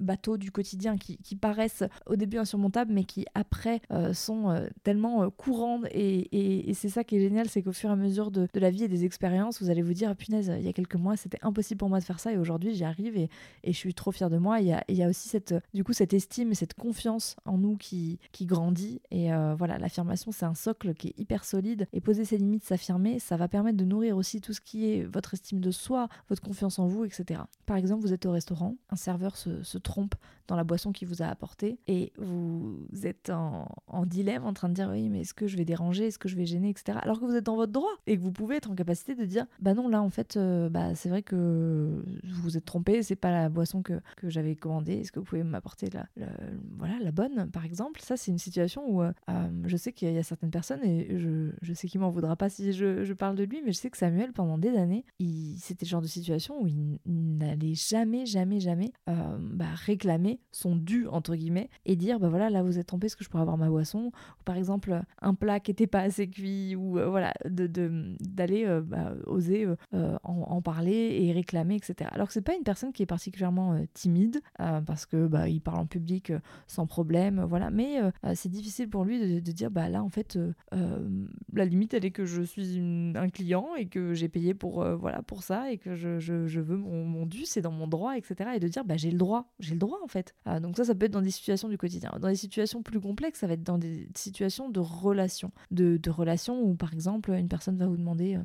bateaux 0.00 0.36
du 0.36 0.50
quotidien 0.50 0.96
qui, 0.96 1.18
paraissent 1.36 1.84
au 2.06 2.16
début 2.16 2.38
insurmontables 2.38 2.92
mais 2.92 3.04
qui 3.04 3.26
après 3.34 3.80
euh, 3.90 4.12
sont 4.12 4.50
euh, 4.50 4.68
tellement 4.82 5.24
euh, 5.24 5.30
courants. 5.30 5.80
Et, 5.90 6.72
c'est 6.74 6.88
ça 6.88 7.04
qui 7.04 7.16
est 7.16 7.20
génial 7.20 7.48
c'est 7.48 7.62
qu'au 7.62 7.72
fur 7.72 7.90
et 7.90 7.92
à 7.92 7.96
mesure 7.96 8.30
de, 8.30 8.48
la 8.54 8.70
vie 8.70 8.84
et 8.84 8.88
des 8.88 9.04
expériences 9.04 9.62
vous 9.62 9.70
allez 9.70 9.82
vous 9.82 9.92
dire 9.92 10.10
ah, 10.10 10.14
punaise 10.14 10.52
il 10.58 10.64
y 10.64 10.68
a 10.68 10.72
quelques 10.72 10.96
mois 10.96 11.16
c'était 11.16 11.38
impossible 11.42 11.78
pour 11.78 11.88
moi 11.88 11.98
de 11.98 12.04
faire 12.04 12.20
ça 12.20 12.32
et 12.32 12.36
aujourd'hui 12.36 12.74
j'y 12.74 12.84
arrive 12.84 13.16
et, 13.16 13.28
je 13.64 13.72
suis 13.72 13.94
trop 13.94 14.12
fière 14.12 14.30
de 14.30 14.38
moi. 14.38 14.60
Il 14.60 14.66
y 14.66 14.94
y 14.94 15.02
a 15.02 15.08
aussi 15.08 15.28
cette 15.28 15.54
du 15.72 15.84
coup 15.84 15.92
cette 15.92 16.14
estime 16.14 16.52
et 16.52 16.54
cette 16.54 16.74
confiance 16.74 17.36
en 17.44 17.58
nous 17.58 17.76
qui, 17.76 18.18
qui 18.32 18.46
grandit. 18.46 19.00
Et 19.10 19.28
voilà 19.56 19.78
l'affirmation 19.78 20.32
c'est 20.32 20.46
un 20.46 20.54
socle 20.54 20.94
qui 20.94 21.08
est 21.08 21.18
hyper 21.18 21.44
solide. 21.44 21.86
Et 21.92 22.00
poser 22.00 22.24
ses 22.24 22.38
limites 22.38 22.64
s'affirmer 22.64 23.18
ça 23.18 23.36
va 23.36 23.48
permettre 23.48 23.76
de 23.76 23.84
nourrir 23.84 24.16
aussi 24.16 24.40
tout 24.40 24.52
ce 24.52 24.60
qui 24.60 24.90
est 24.90 25.02
votre 25.02 25.34
estime 25.34 25.60
de 25.60 25.70
soi 25.70 26.08
votre 26.28 26.42
confiance 26.42 26.78
en 26.78 26.86
vous 26.86 27.04
etc 27.04 27.40
par 27.66 27.76
exemple 27.76 28.02
vous 28.02 28.12
êtes 28.12 28.26
au 28.26 28.32
restaurant 28.32 28.76
un 28.90 28.96
serveur 28.96 29.36
se, 29.36 29.62
se 29.62 29.78
trompe 29.84 30.14
dans 30.48 30.56
la 30.56 30.64
boisson 30.64 30.92
qu'il 30.92 31.08
vous 31.08 31.22
a 31.22 31.26
apportée 31.26 31.78
et 31.86 32.12
vous 32.18 32.86
êtes 33.04 33.30
en, 33.30 33.66
dilemme 34.06 34.44
en 34.44 34.52
train 34.52 34.68
de 34.68 34.74
dire 34.74 34.90
oui 34.90 35.08
mais 35.08 35.22
est-ce 35.22 35.34
que 35.34 35.46
je 35.46 35.56
vais 35.56 35.64
déranger, 35.64 36.08
est-ce 36.08 36.18
que 36.18 36.28
je 36.28 36.36
vais 36.36 36.46
gêner, 36.46 36.70
etc. 36.70 36.98
Alors 37.00 37.20
que 37.20 37.24
vous 37.24 37.34
êtes 37.34 37.44
dans 37.44 37.56
votre 37.56 37.72
droit 37.72 37.92
et 38.06 38.16
que 38.16 38.22
vous 38.22 38.32
pouvez 38.32 38.56
être 38.56 38.70
en 38.70 38.74
capacité 38.74 39.14
de 39.14 39.24
dire 39.24 39.46
bah 39.60 39.74
non 39.74 39.88
là 39.88 40.02
en 40.02 40.10
fait 40.10 40.36
euh, 40.36 40.68
bah 40.68 40.94
c'est 40.94 41.08
vrai 41.08 41.22
que 41.22 42.02
vous 42.24 42.42
vous 42.42 42.56
êtes 42.56 42.64
trompé, 42.64 43.02
c'est 43.02 43.16
pas 43.16 43.30
la 43.30 43.48
boisson 43.48 43.82
que, 43.82 44.00
que 44.16 44.28
j'avais 44.28 44.54
commandée, 44.54 44.94
est-ce 44.94 45.12
que 45.12 45.18
vous 45.18 45.24
pouvez 45.24 45.42
m'apporter 45.42 45.88
la, 45.90 46.06
voilà, 46.76 46.98
la 47.00 47.12
bonne 47.12 47.50
par 47.50 47.64
exemple? 47.64 48.00
Ça 48.02 48.16
c'est 48.16 48.30
une 48.30 48.38
situation 48.38 48.84
où 48.86 49.02
euh, 49.02 49.12
euh, 49.30 49.48
je 49.64 49.76
sais 49.76 49.92
qu'il 49.92 50.12
y 50.12 50.18
a 50.18 50.22
certaines 50.22 50.50
personnes 50.50 50.84
et 50.84 51.18
je, 51.18 51.52
je 51.62 51.72
sais 51.72 51.88
qu'il 51.88 52.00
m'en 52.00 52.10
voudra 52.10 52.36
pas 52.36 52.50
si 52.50 52.72
je, 52.72 53.04
je, 53.04 53.14
parle 53.14 53.36
de 53.36 53.44
lui 53.44 53.62
mais 53.64 53.72
je 53.72 53.78
sais 53.78 53.90
que 53.90 53.96
Samuel 53.96 54.32
pendant 54.32 54.58
des 54.58 54.76
années 54.76 55.04
c'était 55.58 55.86
le 55.86 55.88
genre 55.88 56.02
de 56.02 56.06
situation 56.06 56.60
où 56.60 56.66
il, 56.66 56.98
n'allait 57.06 57.74
jamais 57.74 58.26
jamais 58.26 58.60
jamais 58.60 58.92
bah, 59.06 59.73
réclamer 59.74 60.40
son 60.52 60.76
dû 60.76 61.06
entre 61.08 61.34
guillemets 61.34 61.68
et 61.84 61.96
dire 61.96 62.20
bah 62.20 62.28
voilà 62.28 62.50
là 62.50 62.62
vous 62.62 62.78
êtes 62.78 62.86
trompé 62.86 63.06
est-ce 63.06 63.16
que 63.16 63.24
je 63.24 63.28
pourrais 63.28 63.42
avoir 63.42 63.58
ma 63.58 63.68
boisson. 63.68 64.10
Ou 64.40 64.42
par 64.44 64.56
exemple 64.56 65.02
un 65.20 65.34
plat 65.34 65.60
qui 65.60 65.70
était 65.70 65.86
pas 65.86 66.00
assez 66.00 66.28
cuit 66.28 66.76
ou 66.76 66.98
euh, 66.98 67.08
voilà 67.08 67.32
de 67.44 67.66
d'aller 68.20 68.64
euh, 68.66 68.80
bah, 68.80 69.14
oser 69.26 69.66
euh, 69.94 70.16
en, 70.22 70.62
parler 70.62 71.18
et 71.20 71.32
réclamer 71.32 71.76
etc 71.76 72.08
alors 72.12 72.28
que 72.28 72.32
c'est 72.32 72.40
pas 72.40 72.54
une 72.54 72.62
personne 72.62 72.92
qui 72.92 73.02
est 73.02 73.06
particulièrement 73.06 73.78
timide 73.92 74.40
parce 74.56 75.04
que 75.04 75.26
bah 75.26 75.48
il 75.48 75.60
parle 75.60 75.80
en 75.80 75.86
public 75.86 76.32
sans 76.66 76.86
problème 76.86 77.44
voilà. 77.44 77.70
Mais 77.70 77.98
c'est 78.34 78.48
difficile 78.48 78.88
pour 78.88 79.04
lui 79.04 79.40
de, 79.40 79.52
dire 79.52 79.70
bah 79.70 79.88
là 79.88 80.02
en 80.02 80.08
fait 80.08 80.38
la 81.52 81.64
limite 81.64 81.94
elle 81.94 82.04
est 82.04 82.10
que 82.10 82.24
je 82.24 82.42
suis 82.42 82.78
un 83.14 83.28
client 83.28 83.74
et 83.76 83.86
que 83.86 84.14
j'ai 84.14 84.28
payé 84.28 84.54
pour 84.54 84.84
voilà 84.96 85.22
pour 85.22 85.42
ça 85.42 85.70
et 85.70 85.78
que 85.78 85.94
je, 85.94 86.18
je, 86.18 86.46
je 86.46 86.60
veux 86.60 86.76
mon, 86.76 87.04
mon 87.04 87.26
dû 87.26 87.44
c'est 87.44 87.60
dans 87.60 87.72
mon 87.72 87.86
droit 87.86 88.16
etc 88.16 88.50
et 88.54 88.60
de 88.60 88.68
dire 88.68 88.84
bah 88.84 88.96
j'ai 88.96 89.10
le 89.10 89.18
droit 89.18 89.52
j'ai 89.64 89.74
le 89.74 89.80
droit 89.80 89.98
en 90.02 90.08
fait. 90.08 90.34
Ah, 90.44 90.60
donc 90.60 90.76
ça, 90.76 90.84
ça 90.84 90.94
peut 90.94 91.06
être 91.06 91.12
dans 91.12 91.22
des 91.22 91.30
situations 91.30 91.68
du 91.68 91.78
quotidien. 91.78 92.10
Dans 92.20 92.28
des 92.28 92.36
situations 92.36 92.82
plus 92.82 93.00
complexes, 93.00 93.40
ça 93.40 93.46
va 93.46 93.54
être 93.54 93.62
dans 93.62 93.78
des 93.78 94.08
situations 94.14 94.68
de 94.68 94.80
relations. 94.80 95.52
De, 95.70 95.96
de 95.96 96.10
relations 96.10 96.62
où, 96.62 96.74
par 96.74 96.92
exemple, 96.92 97.30
une 97.32 97.48
personne 97.48 97.76
va 97.76 97.86
vous 97.86 97.96
demander... 97.96 98.38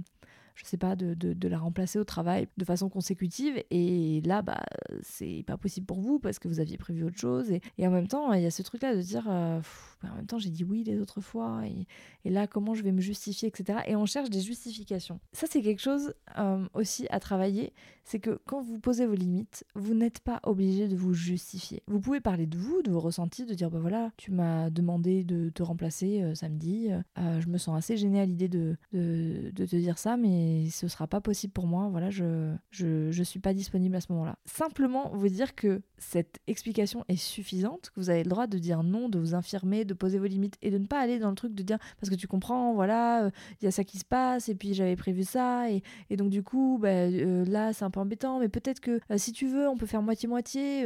Je 0.60 0.66
sais 0.66 0.75
pas, 0.75 0.98
de, 0.98 1.13
de, 1.13 1.48
la 1.48 1.58
remplacer 1.58 2.00
au 2.00 2.04
travail 2.04 2.50
de 2.58 2.66
façon 2.66 2.89
consécutive. 2.89 3.63
Et 3.72 4.22
là, 4.25 4.42
bah, 4.42 4.62
c'est 5.04 5.46
pas 5.48 5.56
possible 5.56 5.86
pour 5.86 6.01
vous 6.01 6.20
parce 6.20 6.38
que 6.38 6.50
vous 6.50 6.60
aviez 6.60 6.78
prévu 6.78 7.06
autre 7.06 7.18
chose. 7.18 7.50
Et, 7.50 7.62
et 7.78 7.88
en 7.88 7.92
même 7.92 8.10
temps, 8.10 8.34
il 8.34 8.44
y 8.44 8.46
a 8.46 8.51
ce 8.51 8.62
truc-là 8.62 8.94
de 8.94 9.01
dire, 9.01 9.25
euh, 9.30 9.62
bah, 10.04 10.10
en 10.12 10.18
même 10.18 10.25
temps, 10.25 10.38
j'ai 10.38 10.50
dit 10.50 10.66
oui 10.66 10.84
les 10.84 11.00
autres 11.00 11.22
fois. 11.22 11.62
Et, 11.66 11.88
et, 12.25 12.30
là, 12.30 12.46
comment 12.46 12.74
je 12.74 12.84
vais 12.84 12.92
me 12.92 13.00
justifier, 13.00 13.48
etc. 13.48 13.80
Et 13.88 13.96
on 13.96 14.06
cherche 14.06 14.30
des 14.30 14.42
justifications. 14.42 15.22
Ça, 15.32 15.48
c'est 15.50 15.62
quelque 15.62 15.82
chose 15.82 16.13
euh, 16.38 16.66
aussi 16.74 17.08
à 17.10 17.22
travailler. 17.22 17.72
C'est 18.04 18.20
que 18.20 18.42
quand 18.46 18.62
vous 18.62 18.80
posez 18.80 19.06
vos 19.06 19.16
limites, 19.16 19.63
vous 19.75 19.94
n'êtes 19.94 20.20
pas 20.20 20.42
obligé 20.44 20.89
de 20.89 20.96
vous 20.98 21.13
justifier. 21.13 21.84
Vous 21.88 22.01
pouvez 22.01 22.20
parler 22.20 22.48
de 22.48 22.58
vous, 22.58 22.82
de 22.82 22.92
vos 22.92 23.00
ressentis, 23.00 23.46
de 23.46 23.54
dire, 23.54 23.72
bah 23.72 23.80
voilà, 23.80 24.12
tu 24.18 24.32
m'as 24.32 24.70
demandé 24.70 25.24
de 25.24 25.50
te 25.51 25.63
remplacer 25.63 26.22
euh, 26.22 26.36
samedi. 26.36 26.89
je 27.16 27.48
me 27.48 27.58
sens 27.58 27.78
assez 27.78 27.96
gênée 27.96 28.20
à 28.20 28.25
l'idée 28.25 28.50
de, 28.50 28.75
de, 28.92 29.51
de 29.54 29.66
te 29.66 29.75
dire 29.78 29.98
ça, 29.98 30.18
mais 30.18 30.49
ce 30.70 30.88
sera 30.88 31.08
pas 31.08 31.22
possible 31.22 31.53
pour 31.53 31.68
moi. 31.68 31.88
Voilà, 31.89 32.10
je, 32.10 32.53
je, 32.72 33.12
je 33.12 33.24
suis 33.24 33.39
pas 33.39 33.53
disponible 33.53 33.96
à 33.96 34.01
ce 34.01 34.12
moment-là. 34.12 34.38
Simplement 34.46 35.10
vous 35.13 35.29
dire 35.29 35.56
que 35.56 35.82
cette 35.98 36.39
explication 36.48 37.06
est 37.08 37.15
suffisante, 37.15 37.91
que 37.94 38.00
vous 38.00 38.10
avez 38.10 38.24
le 38.24 38.29
droit 38.29 38.48
de 38.48 38.58
dire 38.58 38.84
non, 38.84 39.10
de 39.10 39.20
vous 39.20 39.36
infirmer, 39.36 39.86
de 39.86 39.94
poser 39.94 40.18
vos 40.18 40.25
limites 40.25 40.56
et 40.62 40.72
de 40.72 40.77
ne 40.77 40.86
pas 40.86 41.00
aller 41.00 41.20
dans 41.20 41.29
le 41.29 41.36
truc 41.36 41.53
de 41.53 41.63
dire 41.63 41.77
parce 42.00 42.10
que 42.10 42.15
tu 42.15 42.27
comprends, 42.27 42.74
voilà, 42.74 43.25
euh, 43.25 43.32
il 43.62 43.65
y 43.65 43.68
a 43.68 43.72
ça 43.72 43.84
qui 43.84 43.98
se 43.98 44.06
passe 44.06 44.50
et 44.50 44.56
puis 44.56 44.74
j'avais 44.74 44.96
prévu 44.96 45.24
ça 45.24 45.70
et, 45.70 45.84
et, 46.10 46.18
donc 46.18 46.29
du 46.29 46.44
coup, 46.44 46.77
bah, 46.82 46.89
euh, 46.89 47.46
là 47.46 47.74
c'est 47.74 47.86
un 47.86 47.91
peu 47.91 48.00
embêtant, 48.00 48.39
mais 48.39 48.50
peut-être 48.50 48.79
que 48.79 49.00
euh, 49.12 49.18
si 49.18 49.32
tu 49.32 49.48
veux, 49.48 49.68
on 49.68 49.77
peut 49.77 49.86
faire 49.86 50.01
moitié-moitié. 50.01 50.82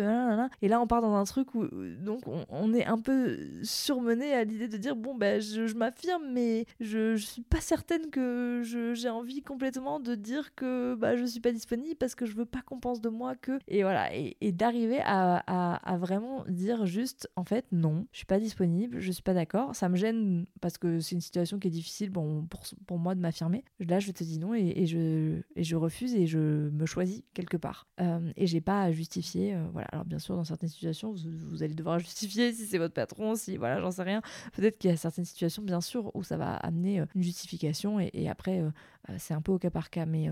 et 0.62 0.67
là 0.67 0.82
on 0.82 0.88
part 0.88 1.01
dans 1.01 1.15
un 1.15 1.24
truc 1.24 1.53
où 1.55 1.67
donc 2.01 2.24
on, 2.50 2.74
est 2.74 2.86
un 2.86 2.98
peu 2.98 3.38
surmené 3.62 4.34
à 4.34 4.43
l'idée 4.43 4.67
de 4.67 4.77
dire 4.77 4.96
bon, 4.96 5.15
bah, 5.15 5.39
je, 5.39 5.74
m'affirme, 5.75 6.24
mais 6.32 6.65
je, 6.79 7.15
je 7.15 7.25
suis 7.25 7.41
pas 7.43 7.62
certaine 7.62 8.10
que 8.10 8.62
j'ai 8.63 9.10
envie 9.10 9.41
complètement 9.44 10.00
de 10.00 10.16
dire 10.16 10.56
que 10.56 10.96
bah, 10.96 11.16
je 11.16 11.26
suis 11.26 11.40
pas 11.40 11.52
disponible 11.52 11.96
parce 11.96 12.16
que 12.16 12.26
je 12.26 12.34
veux 12.34 12.46
pas 12.46 12.62
qu'on 12.62 12.80
pense 12.80 13.02
de 13.02 13.10
moi 13.10 13.36
que. 13.36 13.60
Et 13.68 13.84
voilà, 13.84 14.14
et, 14.14 14.52
d'arriver 14.52 15.02
à, 15.04 15.98
vraiment 16.00 16.44
dire 16.48 16.86
juste, 16.86 17.30
en 17.36 17.44
fait, 17.44 17.66
non, 17.72 18.06
je 18.12 18.18
suis 18.18 18.26
pas 18.26 18.40
disponible, 18.40 19.00
je 19.00 19.12
suis 19.12 19.24
pas 19.24 19.34
d'accord, 19.34 19.76
ça 19.76 19.90
me 19.90 19.96
gêne 19.96 20.46
parce 20.62 20.78
que 20.78 21.00
c'est 21.00 21.16
une 21.16 21.22
situation 21.22 21.60
qui 21.60 21.68
est 21.68 21.72
difficile 21.72 22.10
bon, 22.10 22.46
pour, 22.46 22.62
pour 22.86 22.98
moi 22.98 23.16
de 23.16 23.20
m'affirmer. 23.20 23.64
Là, 23.80 24.00
je 24.00 24.12
te 24.12 24.24
dis 24.24 24.40
non 24.40 24.54
et, 24.54 24.86
je, 24.86 25.42
et 25.56 25.64
je 25.64 25.76
refuse 25.76 26.16
et 26.16 26.28
je 26.28 26.70
me 26.70 26.86
choisis 26.86 27.24
quelque 27.34 27.58
part. 27.58 27.88
Euh, 28.00 28.32
et 28.36 28.48
j'ai 28.48 28.62
pas 28.62 28.84
à 28.84 28.92
justifier. 28.92 29.56
Euh, 29.56 29.66
voilà, 29.72 29.88
alors 29.92 30.06
bien 30.06 30.20
sûr, 30.20 30.36
dans 30.36 30.44
certaines 30.44 30.70
situations, 30.70 31.14
vous, 31.14 31.64
allez 31.64 31.76
devoir 31.76 32.00
justifier 32.00 32.54
si 32.54 32.66
c'est 32.66 32.78
votre 32.78 32.94
patron, 32.94 33.36
si 33.36 33.58
voilà, 33.58 33.80
j'en 33.80 33.92
sais 33.92 34.04
rien. 34.04 34.22
Peut-être 34.54 34.78
qu'il 34.78 34.90
y 34.90 34.94
a 34.94 34.98
certaines 34.98 35.26
situations, 35.26 35.64
bien 35.64 35.82
sûr, 35.82 36.12
où 36.16 36.24
ça 36.24 36.38
va 36.38 36.56
amener 36.56 37.00
euh, 37.00 37.06
une 37.16 37.24
justification 37.24 38.00
et, 38.00 38.10
et 38.14 38.30
après, 38.30 38.62
euh, 38.62 38.70
c'est 39.17 39.33
un 39.33 39.41
peu 39.41 39.51
au 39.51 39.60
cas 39.60 39.69
par 39.69 39.89
cas, 39.89 40.05
mais 40.05 40.29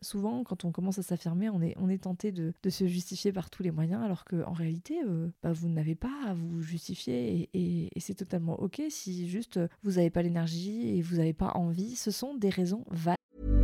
souvent, 0.00 0.44
quand 0.44 0.64
on 0.64 0.72
commence 0.72 0.98
à 0.98 1.02
s'affirmer, 1.02 1.50
on 1.50 1.60
est, 1.62 2.02
tenté 2.02 2.32
de, 2.32 2.52
se 2.68 2.86
justifier 2.86 3.32
par 3.32 3.50
tous 3.50 3.62
les 3.62 3.70
moyens, 3.70 4.02
alors 4.02 4.24
qu'en 4.24 4.52
réalité, 4.52 5.00
bah, 5.42 5.52
vous 5.52 5.68
n'avez 5.68 5.94
pas 5.94 6.12
à 6.26 6.34
vous 6.34 6.62
justifier 6.62 7.48
et, 7.52 7.90
c'est 7.98 8.14
totalement 8.14 8.60
ok 8.60 8.82
si 8.90 9.28
juste 9.28 9.58
vous 9.82 9.92
n'avez 9.92 10.10
pas 10.10 10.22
l'énergie 10.22 10.96
et 10.96 11.02
vous 11.02 11.16
n'avez 11.16 11.32
pas 11.32 11.52
envie. 11.54 11.96
Ce 11.96 12.10
sont 12.10 12.34
des 12.34 12.50
raisons 12.50 12.84
valides. 12.90 13.63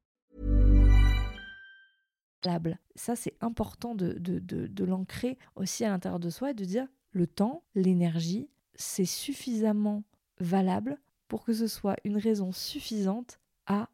Ça 2.95 3.15
c'est 3.15 3.35
important 3.41 3.95
de, 3.95 4.13
de, 4.13 4.39
de, 4.39 4.85
l'ancrer 4.85 5.37
aussi 5.55 5.85
à 5.85 5.89
l'intérieur 5.89 6.19
de 6.19 6.29
soi 6.29 6.51
et 6.51 6.53
de 6.53 6.65
dire 6.65 6.87
le 7.11 7.27
temps, 7.27 7.63
l'énergie, 7.75 8.49
c'est 8.75 9.05
suffisamment 9.05 10.03
valable 10.39 10.97
pour 11.27 11.43
que 11.43 11.53
ce 11.53 11.67
soit 11.67 11.97
une 12.03 12.17
raison 12.17 12.51
suffisante 12.51 13.39
à 13.67 13.89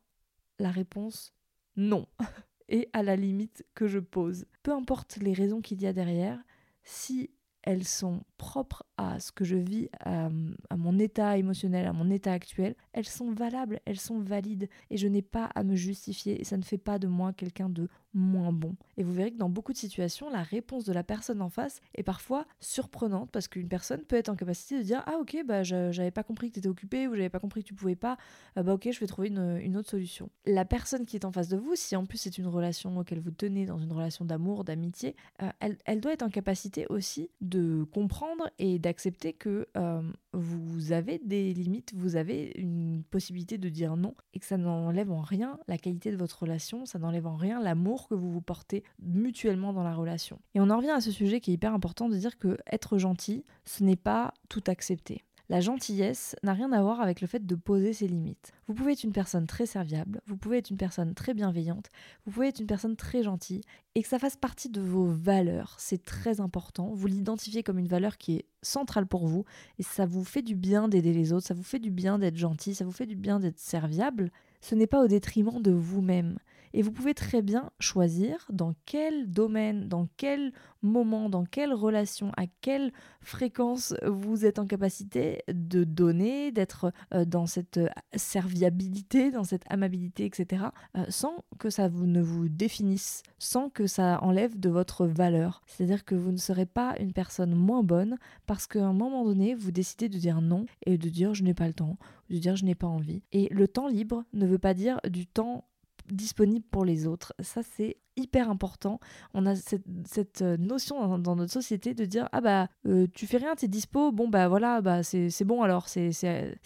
la 0.59 0.71
réponse 0.71 1.33
non 1.75 2.07
et 2.69 2.89
à 2.93 3.03
la 3.03 3.15
limite 3.15 3.65
que 3.75 3.87
je 3.87 3.99
pose. 3.99 4.45
Peu 4.63 4.71
importe 4.71 5.17
les 5.17 5.33
raisons 5.33 5.61
qu'il 5.61 5.81
y 5.81 5.87
a 5.87 5.93
derrière, 5.93 6.39
si 6.83 7.31
elles 7.63 7.87
sont 7.87 8.23
propres 8.37 8.86
à 8.97 9.19
ce 9.19 9.31
que 9.31 9.45
je 9.45 9.55
vis, 9.55 9.89
à, 9.99 10.29
mon 10.75 10.99
état 10.99 11.37
émotionnel, 11.37 11.87
à 11.87 11.93
mon 11.93 12.09
état 12.09 12.33
actuel, 12.33 12.75
elles 12.93 13.07
sont 13.07 13.31
valables, 13.31 13.79
elles 13.85 13.99
sont 13.99 14.19
valides 14.19 14.69
et 14.89 14.97
je 14.97 15.07
n'ai 15.07 15.21
pas 15.21 15.45
à 15.55 15.63
me 15.63 15.75
justifier 15.75 16.41
et 16.41 16.43
ça 16.43 16.57
ne 16.57 16.63
fait 16.63 16.77
pas 16.77 16.99
de 16.99 17.07
moi 17.07 17.33
quelqu'un 17.33 17.69
de 17.69 17.87
moins 18.17 18.51
bon. 18.51 18.75
Et 18.97 19.03
vous 19.03 19.13
verrez 19.13 19.31
que 19.31 19.37
dans 19.37 19.49
beaucoup 19.49 19.71
de 19.71 19.77
situations, 19.77 20.29
la 20.29 20.41
réponse 20.41 20.83
de 20.85 20.93
la 20.93 21.03
personne 21.03 21.41
en 21.41 21.49
face 21.49 21.79
est 21.95 22.03
parfois 22.03 22.45
surprenante 22.59 23.29
parce 23.31 23.47
qu'une 23.47 23.67
personne 23.67 24.01
peut 24.01 24.15
être 24.15 24.29
en 24.29 24.35
capacité 24.35 24.79
de 24.79 24.83
dire 24.83 25.03
Ah, 25.05 25.17
ok, 25.19 25.37
bah 25.45 25.63
j'avais 25.63 26.11
pas 26.11 26.23
compris 26.23 26.49
que 26.49 26.55
tu 26.55 26.59
étais 26.59 26.67
occupé 26.67 27.07
ou 27.07 27.15
j'avais 27.15 27.29
pas 27.29 27.39
compris 27.39 27.63
que 27.63 27.67
tu 27.67 27.73
pouvais 27.73 27.95
pas, 27.95 28.17
ah, 28.55 28.63
bah 28.63 28.73
ok, 28.73 28.89
je 28.91 28.99
vais 28.99 29.07
trouver 29.07 29.27
une, 29.27 29.77
autre 29.77 29.89
solution. 29.89 30.29
La 30.45 30.65
personne 30.65 31.05
qui 31.05 31.15
est 31.15 31.25
en 31.25 31.31
face 31.31 31.49
de 31.49 31.57
vous, 31.57 31.75
si 31.75 31.95
en 31.95 32.05
plus 32.05 32.17
c'est 32.17 32.37
une 32.37 32.47
relation 32.47 32.97
auquel 32.97 33.19
vous 33.19 33.31
tenez, 33.31 33.65
dans 33.65 33.77
une 33.77 33.91
relation 33.91 34.25
d'amour, 34.25 34.63
d'amitié, 34.63 35.15
euh, 35.43 35.51
elle, 35.85 36.01
doit 36.01 36.13
être 36.13 36.23
en 36.23 36.29
capacité 36.29 36.87
aussi 36.89 37.29
de 37.41 37.85
comprendre 37.93 38.49
et 38.57 38.79
d'accepter 38.87 39.33
que 39.33 39.67
euh, 39.75 40.01
vous 40.31 40.93
avez 40.93 41.19
des 41.19 41.53
limites, 41.53 41.93
vous 41.93 42.15
avez 42.15 42.53
une 42.55 43.03
possibilité 43.03 43.57
de 43.57 43.67
dire 43.67 43.97
non 43.97 44.15
et 44.33 44.39
que 44.39 44.45
ça 44.45 44.55
n'enlève 44.55 45.11
en 45.11 45.19
rien 45.19 45.59
la 45.67 45.77
qualité 45.77 46.09
de 46.09 46.15
votre 46.15 46.43
relation, 46.43 46.85
ça 46.85 46.97
n'enlève 46.97 47.27
en 47.27 47.35
rien 47.35 47.61
l'amour 47.61 48.07
que 48.07 48.15
vous 48.15 48.31
vous 48.31 48.41
portez 48.41 48.85
mutuellement 48.99 49.73
dans 49.73 49.83
la 49.83 49.93
relation. 49.93 50.39
Et 50.55 50.61
on 50.61 50.69
en 50.69 50.77
revient 50.77 50.91
à 50.91 51.01
ce 51.01 51.11
sujet 51.11 51.41
qui 51.41 51.51
est 51.51 51.55
hyper 51.55 51.73
important 51.73 52.07
de 52.07 52.15
dire 52.15 52.37
que 52.37 52.57
être 52.71 52.97
gentil, 52.97 53.43
ce 53.65 53.83
n'est 53.83 53.97
pas 53.97 54.33
tout 54.47 54.63
accepter. 54.67 55.25
La 55.49 55.61
gentillesse 55.61 56.35
n'a 56.43 56.51
rien 56.51 56.73
à 56.73 56.81
voir 56.81 56.99
avec 56.99 57.21
le 57.21 57.27
fait 57.27 57.45
de 57.45 57.55
poser 57.55 57.93
ses 57.93 58.07
limites. 58.07 58.51
Vous 58.67 58.73
pouvez 58.73 58.91
être 58.91 59.05
une 59.05 59.13
personne 59.13 59.47
très 59.47 59.65
serviable, 59.65 60.21
vous 60.25 60.35
pouvez 60.35 60.57
être 60.57 60.71
une 60.71 60.77
personne 60.77 61.13
très 61.13 61.33
bienveillante, 61.33 61.89
vous 62.25 62.33
pouvez 62.33 62.49
être 62.49 62.59
une 62.59 62.67
personne 62.67 62.97
très 62.97 63.23
gentille, 63.23 63.61
et 63.95 64.01
que 64.01 64.09
ça 64.09 64.19
fasse 64.19 64.35
partie 64.35 64.67
de 64.67 64.81
vos 64.81 65.05
valeurs. 65.05 65.75
C'est 65.79 66.03
très 66.03 66.41
important. 66.41 66.89
Vous 66.93 67.07
l'identifiez 67.07 67.63
comme 67.63 67.79
une 67.79 67.87
valeur 67.87 68.17
qui 68.17 68.35
est 68.35 68.45
centrale 68.61 69.07
pour 69.07 69.25
vous, 69.25 69.45
et 69.79 69.83
ça 69.83 70.05
vous 70.05 70.25
fait 70.25 70.41
du 70.41 70.55
bien 70.55 70.89
d'aider 70.89 71.13
les 71.13 71.31
autres, 71.31 71.47
ça 71.47 71.53
vous 71.53 71.63
fait 71.63 71.79
du 71.79 71.91
bien 71.91 72.19
d'être 72.19 72.35
gentil, 72.35 72.75
ça 72.75 72.83
vous 72.83 72.91
fait 72.91 73.05
du 73.05 73.15
bien 73.15 73.39
d'être 73.39 73.59
serviable. 73.59 74.31
Ce 74.59 74.75
n'est 74.75 74.85
pas 74.85 75.01
au 75.01 75.07
détriment 75.07 75.61
de 75.61 75.71
vous-même. 75.71 76.39
Et 76.77 76.83
vous 76.83 76.91
pouvez 76.91 77.15
très 77.15 77.41
bien 77.41 77.71
choisir 77.79 78.45
dans 78.53 78.75
quel 78.85 79.31
domaine, 79.31 79.87
dans 79.87 80.07
quel 80.15 80.53
moment, 80.83 81.27
dans 81.27 81.43
quelle 81.43 81.73
relation, 81.73 82.31
à 82.37 82.45
quelle 82.61 82.93
fréquence 83.19 83.95
vous 84.05 84.45
êtes 84.45 84.59
en 84.59 84.67
capacité 84.67 85.41
de 85.51 85.83
donner, 85.83 86.51
d'être 86.51 86.93
euh, 87.15 87.25
dans 87.25 87.47
cette 87.47 87.77
euh, 87.77 87.89
serviabilité, 88.15 89.31
dans 89.31 89.43
cette 89.43 89.63
amabilité, 89.71 90.25
etc., 90.25 90.65
euh, 90.95 91.05
sans 91.09 91.43
que 91.57 91.71
ça 91.71 91.87
vous, 91.87 92.05
ne 92.05 92.21
vous 92.21 92.47
définisse, 92.47 93.23
sans 93.39 93.71
que 93.71 93.87
ça 93.87 94.19
enlève 94.21 94.59
de 94.59 94.69
votre 94.69 95.07
valeur. 95.07 95.63
C'est-à-dire 95.65 96.05
que 96.05 96.13
vous 96.13 96.31
ne 96.31 96.37
serez 96.37 96.67
pas 96.67 96.93
une 96.99 97.11
personne 97.11 97.55
moins 97.55 97.81
bonne 97.81 98.17
parce 98.45 98.67
qu'à 98.67 98.85
un 98.85 98.93
moment 98.93 99.25
donné, 99.25 99.55
vous 99.55 99.71
décidez 99.71 100.09
de 100.09 100.19
dire 100.19 100.41
non 100.41 100.67
et 100.85 100.99
de 100.99 101.09
dire 101.09 101.33
je 101.33 101.41
n'ai 101.41 101.55
pas 101.55 101.65
le 101.65 101.73
temps, 101.73 101.97
de 102.29 102.37
dire 102.37 102.55
je 102.55 102.65
n'ai 102.65 102.75
pas 102.75 102.85
envie. 102.85 103.23
Et 103.31 103.47
le 103.49 103.67
temps 103.67 103.87
libre 103.87 104.25
ne 104.33 104.45
veut 104.45 104.59
pas 104.59 104.75
dire 104.75 104.99
du 105.09 105.25
temps 105.25 105.65
disponible 106.13 106.65
pour 106.69 106.85
les 106.85 107.07
autres. 107.07 107.33
Ça, 107.39 107.61
c'est 107.63 107.97
hyper 108.17 108.49
important. 108.49 108.99
On 109.33 109.45
a 109.45 109.55
cette, 109.55 110.41
euh, 110.41 110.57
notion 110.57 111.17
dans, 111.17 111.35
notre 111.35 111.53
société 111.53 111.93
de 111.93 112.05
dire 112.05 112.27
ah 112.31 112.41
bah 112.41 112.67
euh, 112.85 113.07
tu 113.13 113.27
fais 113.27 113.37
rien, 113.37 113.55
t'es 113.55 113.67
dispo, 113.67 114.11
bon 114.11 114.27
bah 114.27 114.47
voilà, 114.47 114.81
bah 114.81 115.03
c'est 115.03 115.45
bon 115.45 115.61
alors, 115.61 115.87
c'est 115.87 116.11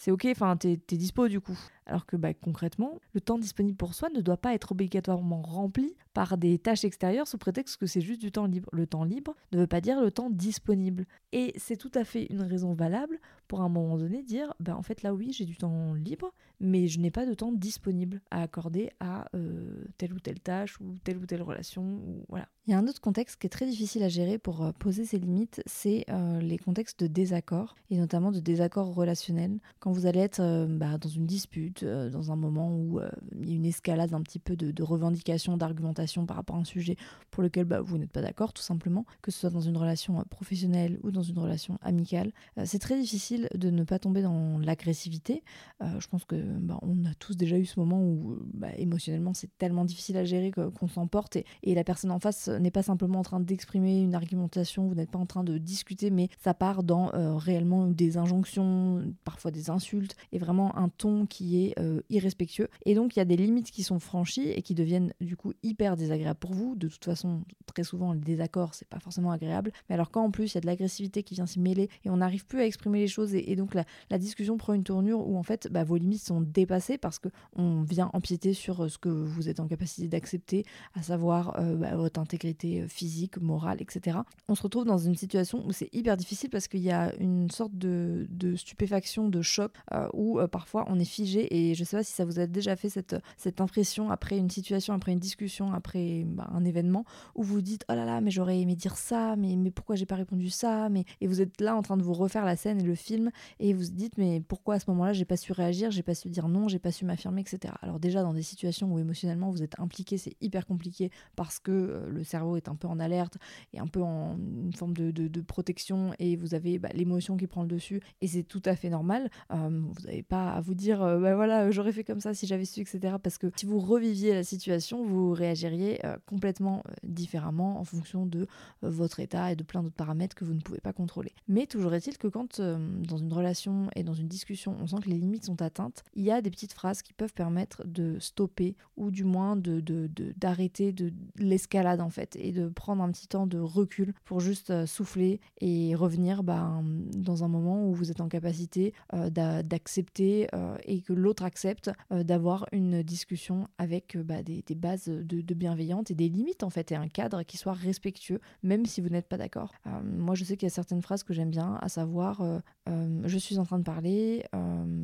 ok, 0.07 0.27
enfin 0.31 0.57
t'es 0.57 0.79
es 0.91 0.97
dispo 0.97 1.27
du 1.27 1.39
coup. 1.39 1.57
Alors 1.91 2.05
que 2.05 2.15
bah, 2.15 2.33
concrètement, 2.33 2.99
le 3.13 3.19
temps 3.19 3.37
disponible 3.37 3.75
pour 3.75 3.93
soi 3.93 4.09
ne 4.15 4.21
doit 4.21 4.37
pas 4.37 4.53
être 4.53 4.71
obligatoirement 4.71 5.41
rempli 5.41 5.95
par 6.13 6.37
des 6.37 6.57
tâches 6.57 6.85
extérieures 6.85 7.27
sous 7.27 7.37
prétexte 7.37 7.77
que 7.77 7.85
c'est 7.85 7.99
juste 7.99 8.21
du 8.21 8.31
temps 8.31 8.45
libre. 8.45 8.69
Le 8.71 8.87
temps 8.87 9.03
libre 9.03 9.35
ne 9.51 9.59
veut 9.59 9.67
pas 9.67 9.81
dire 9.81 9.99
le 9.99 10.09
temps 10.09 10.29
disponible. 10.29 11.05
Et 11.33 11.53
c'est 11.57 11.75
tout 11.75 11.91
à 11.95 12.05
fait 12.05 12.27
une 12.29 12.43
raison 12.43 12.73
valable 12.73 13.19
pour 13.47 13.61
à 13.61 13.65
un 13.65 13.69
moment 13.69 13.97
donné 13.97 14.23
dire 14.23 14.53
bah 14.61 14.77
en 14.77 14.83
fait 14.83 15.03
là 15.03 15.13
oui 15.13 15.33
j'ai 15.33 15.43
du 15.43 15.57
temps 15.57 15.93
libre, 15.93 16.33
mais 16.61 16.87
je 16.87 16.99
n'ai 16.99 17.11
pas 17.11 17.25
de 17.25 17.33
temps 17.33 17.51
disponible 17.51 18.21
à 18.31 18.41
accorder 18.43 18.91
à 18.99 19.27
euh, 19.35 19.83
telle 19.97 20.13
ou 20.13 20.19
telle 20.19 20.39
tâche 20.39 20.79
ou 20.79 20.97
telle 21.03 21.17
ou 21.17 21.25
telle 21.25 21.40
relation. 21.43 21.83
Ou, 21.83 22.25
voilà. 22.29 22.47
Il 22.67 22.71
y 22.71 22.75
a 22.75 22.77
un 22.77 22.87
autre 22.87 23.01
contexte 23.01 23.41
qui 23.41 23.47
est 23.47 23.49
très 23.49 23.65
difficile 23.65 24.03
à 24.03 24.07
gérer 24.07 24.37
pour 24.37 24.63
euh, 24.63 24.71
poser 24.71 25.03
ses 25.03 25.17
limites, 25.17 25.63
c'est 25.65 26.05
euh, 26.09 26.39
les 26.41 26.59
contextes 26.59 26.99
de 26.99 27.07
désaccord, 27.07 27.73
et 27.89 27.97
notamment 27.97 28.31
de 28.31 28.39
désaccord 28.39 28.93
relationnel. 28.93 29.57
Quand 29.79 29.91
vous 29.91 30.05
allez 30.05 30.19
être 30.19 30.41
euh, 30.41 30.67
bah, 30.69 30.99
dans 30.99 31.09
une 31.09 31.25
dispute, 31.25 31.83
dans 31.83 32.31
un 32.31 32.35
moment 32.35 32.71
où 32.71 32.99
il 33.41 33.49
y 33.49 33.53
a 33.53 33.55
une 33.55 33.65
escalade 33.65 34.13
un 34.13 34.21
petit 34.21 34.37
peu 34.37 34.55
de, 34.55 34.83
revendication, 34.83 35.57
d'argumentation 35.57 36.27
par 36.27 36.37
rapport 36.37 36.55
à 36.55 36.59
un 36.59 36.63
sujet 36.63 36.97
pour 37.31 37.41
lequel 37.41 37.65
bah, 37.65 37.81
vous 37.81 37.97
n'êtes 37.97 38.11
pas 38.11 38.21
d'accord, 38.21 38.53
tout 38.53 38.61
simplement, 38.61 39.07
que 39.23 39.31
ce 39.31 39.39
soit 39.39 39.49
dans 39.49 39.61
une 39.61 39.77
relation 39.77 40.23
professionnelle 40.29 40.99
ou 41.01 41.09
dans 41.09 41.23
une 41.23 41.39
relation 41.39 41.79
amicale, 41.81 42.31
c'est 42.65 42.79
très 42.79 42.99
difficile 42.99 43.49
de 43.55 43.71
ne 43.71 43.83
pas 43.83 43.97
tomber 43.97 44.21
dans 44.21 44.59
l'agressivité. 44.59 45.43
je 45.81 46.07
pense 46.07 46.25
que 46.25 46.35
bah, 46.35 46.77
on 46.83 47.05
a 47.05 47.13
tous 47.15 47.35
déjà 47.35 47.57
eu 47.57 47.65
ce 47.65 47.79
moment 47.79 48.03
où 48.03 48.37
émotionnellement 48.77 49.33
c'est 49.33 49.49
tellement 49.57 49.85
difficile 49.85 50.17
à 50.17 50.25
gérer 50.25 50.51
qu'on 50.51 50.87
s'emporte 50.87 51.37
et 51.63 51.75
la 51.75 51.83
personne 51.83 52.11
en 52.11 52.19
face 52.19 52.50
n'est 52.59 52.71
pas 52.71 52.83
simplement 52.83 53.19
en 53.19 53.23
train 53.23 53.39
d'exprimer 53.39 54.01
une 54.01 54.15
argumentation, 54.15 54.87
vous 54.87 54.95
n'êtes 54.95 55.11
pas 55.11 55.19
en 55.19 55.25
train 55.25 55.43
de 55.43 55.57
discuter, 55.57 56.09
mais 56.09 56.29
ça 56.39 56.53
part 56.53 56.83
dans 56.83 57.13
euh, 57.13 57.35
réellement 57.35 57.87
des 57.87 58.17
injonctions, 58.17 59.03
parfois 59.23 59.51
des 59.51 59.69
insultes, 59.69 60.15
et 60.31 60.39
vraiment 60.39 60.77
un 60.77 60.89
ton 60.89 61.25
qui 61.25 61.65
est 61.65 61.79
euh, 61.79 62.01
irrespectueux. 62.09 62.69
Et 62.85 62.95
donc 62.95 63.15
il 63.15 63.19
y 63.19 63.21
a 63.21 63.25
des 63.25 63.37
limites 63.37 63.71
qui 63.71 63.83
sont 63.83 63.99
franchies 63.99 64.49
et 64.49 64.61
qui 64.61 64.75
deviennent 64.75 65.13
du 65.21 65.35
coup 65.35 65.53
hyper 65.63 65.97
désagréables 65.97 66.39
pour 66.39 66.53
vous. 66.53 66.75
De 66.75 66.87
toute 66.87 67.05
façon, 67.05 67.41
très 67.65 67.83
souvent, 67.83 68.13
les 68.13 68.19
désaccords, 68.19 68.73
c'est 68.73 68.87
pas 68.87 68.99
forcément 68.99 69.31
agréable. 69.31 69.71
Mais 69.89 69.95
alors 69.95 70.11
quand 70.11 70.23
en 70.23 70.31
plus 70.31 70.53
il 70.53 70.55
y 70.55 70.57
a 70.57 70.61
de 70.61 70.65
l'agressivité 70.65 71.23
qui 71.23 71.35
vient 71.35 71.45
s'y 71.45 71.59
mêler 71.59 71.89
et 72.05 72.09
on 72.09 72.17
n'arrive 72.17 72.45
plus 72.45 72.59
à 72.59 72.65
exprimer 72.65 72.99
les 72.99 73.07
choses, 73.07 73.33
et, 73.33 73.55
donc 73.55 73.73
la, 73.73 74.17
discussion 74.17 74.57
prend 74.57 74.73
une 74.73 74.83
tournure 74.83 75.27
où 75.27 75.37
en 75.37 75.43
fait 75.43 75.67
bah, 75.71 75.83
vos 75.83 75.97
limites 75.97 76.23
sont 76.23 76.41
dépassées 76.41 76.97
parce 76.97 77.19
qu'on 77.19 77.81
vient 77.81 78.09
empiéter 78.13 78.53
sur 78.53 78.83
euh, 78.83 78.89
ce 78.89 78.97
que 78.97 79.09
vous 79.09 79.49
êtes 79.49 79.59
en 79.59 79.67
capacité 79.67 80.07
d'accepter, 80.07 80.65
à 80.93 81.01
savoir 81.01 81.59
bah, 81.77 81.95
votre 81.95 82.19
intégrité 82.41 82.81
euh, 82.81 82.87
physique, 82.87 83.37
morale, 83.37 83.81
etc. 83.81 84.19
On 84.47 84.55
se 84.55 84.63
retrouve 84.63 84.85
dans 84.85 84.97
une 84.97 85.15
situation 85.15 85.63
où 85.65 85.71
c'est 85.71 85.89
hyper 85.93 86.17
difficile 86.17 86.49
parce 86.49 86.67
qu'il 86.67 86.81
y 86.81 86.91
a 86.91 87.13
une 87.19 87.49
sorte 87.49 87.77
de, 87.77 88.27
stupéfaction, 88.55 89.29
de 89.29 89.41
choc, 89.41 89.71
euh, 89.93 90.07
où 90.13 90.39
euh, 90.39 90.47
parfois 90.47 90.85
on 90.87 90.99
est 90.99 91.05
figé. 91.05 91.47
Et 91.55 91.75
je 91.75 91.83
sais 91.83 91.97
pas 91.97 92.03
si 92.03 92.13
ça 92.13 92.25
vous 92.25 92.39
a 92.39 92.47
déjà 92.47 92.75
fait 92.75 92.89
cette, 92.89 93.15
cette 93.37 93.61
impression 93.61 94.11
après 94.11 94.37
une 94.37 94.49
situation, 94.49 94.93
après 94.93 95.11
une 95.11 95.19
discussion, 95.19 95.73
après 95.73 96.23
bah, 96.25 96.49
un 96.53 96.65
événement, 96.65 97.05
où 97.35 97.43
vous 97.43 97.61
dites 97.61 97.85
oh 97.89 97.93
là 97.93 98.05
là, 98.05 98.21
mais 98.21 98.31
j'aurais 98.31 98.59
aimé 98.59 98.75
dire 98.75 98.97
ça, 98.97 99.35
mais, 99.35 99.55
mais 99.55 99.71
pourquoi 99.71 99.95
j'ai 99.95 100.05
pas 100.05 100.15
répondu 100.15 100.49
ça 100.49 100.89
mais... 100.89 101.05
Et 101.19 101.27
vous 101.27 101.41
êtes 101.41 101.61
là 101.61 101.75
en 101.75 101.81
train 101.81 101.97
de 101.97 102.03
vous 102.03 102.13
refaire 102.13 102.45
la 102.45 102.55
scène 102.55 102.79
et 102.79 102.83
le 102.83 102.95
film, 102.95 103.31
et 103.59 103.73
vous 103.73 103.81
vous 103.81 103.91
dites 103.91 104.17
mais 104.17 104.41
pourquoi 104.47 104.75
à 104.75 104.79
ce 104.79 104.89
moment-là 104.91 105.13
j'ai 105.13 105.25
pas 105.25 105.37
su 105.37 105.51
réagir, 105.53 105.89
j'ai 105.89 106.03
pas 106.03 106.13
su 106.13 106.29
dire 106.29 106.47
non, 106.47 106.67
j'ai 106.67 106.77
pas 106.77 106.91
su 106.91 107.03
m'affirmer, 107.03 107.41
etc. 107.41 107.73
Alors 107.81 107.99
déjà 107.99 108.21
dans 108.21 108.33
des 108.33 108.43
situations 108.43 108.93
où 108.93 108.99
émotionnellement 108.99 109.49
vous 109.49 109.63
êtes 109.63 109.79
impliqué, 109.79 110.17
c'est 110.17 110.35
hyper 110.39 110.67
compliqué 110.67 111.09
parce 111.35 111.59
que 111.59 112.05
le 112.07 112.23
cerveau 112.31 112.57
est 112.57 112.67
un 112.67 112.75
peu 112.75 112.87
en 112.87 112.99
alerte 112.99 113.37
et 113.73 113.79
un 113.79 113.87
peu 113.87 114.01
en 114.01 114.37
une 114.37 114.73
forme 114.73 114.93
de, 114.93 115.41
protection 115.41 116.13
et 116.19 116.35
vous 116.35 116.53
avez 116.53 116.77
bah, 116.79 116.89
l'émotion 116.93 117.35
qui 117.35 117.47
prend 117.47 117.63
le 117.63 117.67
dessus 117.67 118.01
et 118.21 118.27
c'est 118.27 118.43
tout 118.43 118.61
à 118.65 118.75
fait 118.75 118.89
normal. 118.89 119.29
Vous 119.49 120.05
n'avez 120.05 120.23
pas 120.23 120.51
à 120.51 120.61
vous 120.61 120.73
dire 120.73 121.01
euh, 121.01 121.35
voilà 121.35 121.71
j'aurais 121.71 121.91
fait 121.91 122.03
comme 122.03 122.19
ça 122.19 122.33
si 122.33 122.47
j'avais 122.47 122.65
su 122.65 122.81
etc. 122.81 123.15
Parce 123.21 123.37
que 123.37 123.47
si 123.55 123.65
vous 123.65 123.79
reviviez 123.79 124.33
la 124.33 124.43
situation 124.43 125.03
vous 125.03 125.31
réagiriez 125.31 125.99
complètement 126.25 126.83
différemment 127.03 127.79
en 127.79 127.83
fonction 127.83 128.25
de 128.25 128.47
votre 128.81 129.19
état 129.19 129.51
et 129.51 129.55
de 129.55 129.63
plein 129.63 129.83
d'autres 129.83 129.95
paramètres 129.95 130.35
que 130.35 130.45
vous 130.45 130.53
ne 130.53 130.61
pouvez 130.61 130.79
pas 130.79 130.93
contrôler. 130.93 131.33
Mais 131.47 131.65
toujours 131.65 131.93
est-il 131.93 132.17
que 132.17 132.27
quand 132.27 132.61
dans 132.61 133.17
une 133.17 133.33
relation 133.33 133.89
et 133.95 134.03
dans 134.03 134.13
une 134.13 134.27
discussion 134.27 134.75
on 134.79 134.87
sent 134.87 134.97
que 135.03 135.09
les 135.09 135.17
limites 135.17 135.45
sont 135.45 135.61
atteintes, 135.61 136.03
il 136.13 136.23
y 136.23 136.31
a 136.31 136.41
des 136.41 136.51
petites 136.51 136.73
phrases 136.73 137.01
qui 137.01 137.13
peuvent 137.13 137.33
permettre 137.33 137.85
de 137.85 138.19
stopper 138.19 138.75
ou 138.95 139.11
du 139.11 139.23
moins 139.23 139.55
d'arrêter 139.55 140.91
de, 140.91 141.09
de 141.09 141.15
l'escalade 141.37 142.01
en 142.01 142.09
fait 142.09 142.20
et 142.35 142.51
de 142.51 142.67
prendre 142.67 143.03
un 143.03 143.11
petit 143.11 143.27
temps 143.27 143.47
de 143.47 143.59
recul 143.59 144.13
pour 144.25 144.39
juste 144.39 144.69
euh, 144.69 144.85
souffler 144.85 145.39
et 145.59 145.95
revenir 145.95 146.43
bah, 146.43 146.81
dans 146.83 147.43
un 147.43 147.47
moment 147.47 147.87
où 147.87 147.93
vous 147.93 148.11
êtes 148.11 148.21
en 148.21 148.27
capacité 148.27 148.93
euh, 149.13 149.29
d'accepter 149.29 150.47
euh, 150.53 150.75
et 150.85 151.01
que 151.01 151.13
l'autre 151.13 151.43
accepte 151.43 151.91
d'avoir 152.11 152.65
une 152.71 153.03
discussion 153.03 153.67
avec 153.77 154.17
bah, 154.17 154.43
des, 154.43 154.63
bases 154.75 155.05
de, 155.05 155.41
de 155.41 155.53
bienveillante 155.53 156.11
et 156.11 156.15
des 156.15 156.29
limites 156.29 156.63
en 156.63 156.69
fait 156.69 156.91
et 156.91 156.95
un 156.95 157.07
cadre 157.07 157.43
qui 157.43 157.57
soit 157.57 157.73
respectueux 157.73 158.39
même 158.63 158.85
si 158.85 159.01
vous 159.01 159.09
n'êtes 159.09 159.27
pas 159.27 159.37
d'accord. 159.37 159.71
moi 160.03 160.35
je 160.35 160.43
sais 160.43 160.57
qu'il 160.57 160.67
y 160.67 160.71
a 160.71 160.73
certaines 160.73 161.01
phrases 161.01 161.23
que 161.23 161.33
j'aime 161.33 161.49
bien 161.49 161.77
à 161.81 161.89
savoir 161.89 162.41
je 162.87 163.37
suis 163.37 163.57
en 163.57 163.63
train 163.63 163.79
de 163.79 163.83
parler, 163.83 164.43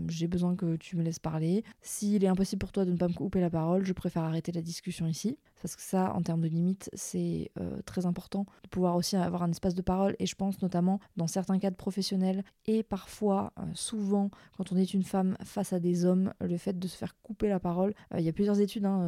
j'ai 0.07 0.27
besoin 0.27 0.55
que 0.55 0.75
tu 0.75 0.97
me 0.97 1.03
laisses 1.03 1.19
parler. 1.19 1.63
S'il 1.81 2.23
est 2.23 2.27
impossible 2.27 2.59
pour 2.59 2.71
toi 2.71 2.85
de 2.85 2.91
ne 2.91 2.97
pas 2.97 3.07
me 3.07 3.13
couper 3.13 3.39
la 3.39 3.49
parole, 3.49 3.85
je 3.85 3.93
préfère 3.93 4.23
arrêter 4.23 4.51
la 4.51 4.61
discussion 4.61 5.07
ici. 5.07 5.37
Parce 5.61 5.75
que 5.75 5.81
ça, 5.81 6.13
en 6.13 6.21
termes 6.21 6.41
de 6.41 6.47
limites, 6.47 6.89
c'est 7.07 7.51
euh, 7.59 7.81
très 7.85 8.05
important 8.05 8.45
de 8.63 8.69
pouvoir 8.69 8.95
aussi 8.95 9.15
avoir 9.15 9.43
un 9.43 9.51
espace 9.51 9.75
de 9.75 9.81
parole. 9.81 10.15
Et 10.19 10.25
je 10.25 10.35
pense 10.35 10.61
notamment 10.61 10.99
dans 11.15 11.27
certains 11.27 11.59
cadres 11.59 11.77
professionnels 11.77 12.43
et 12.65 12.83
parfois, 12.83 13.53
euh, 13.59 13.63
souvent, 13.73 14.29
quand 14.57 14.71
on 14.71 14.77
est 14.77 14.93
une 14.93 15.03
femme 15.03 15.37
face 15.43 15.73
à 15.73 15.79
des 15.79 16.05
hommes, 16.05 16.33
le 16.41 16.57
fait 16.57 16.77
de 16.77 16.87
se 16.87 16.97
faire 16.97 17.15
couper 17.21 17.47
la 17.47 17.59
parole. 17.59 17.93
Il 18.17 18.23
y 18.23 18.29
a 18.29 18.33
plusieurs 18.33 18.59
études 18.59 18.85
hein, 18.85 19.03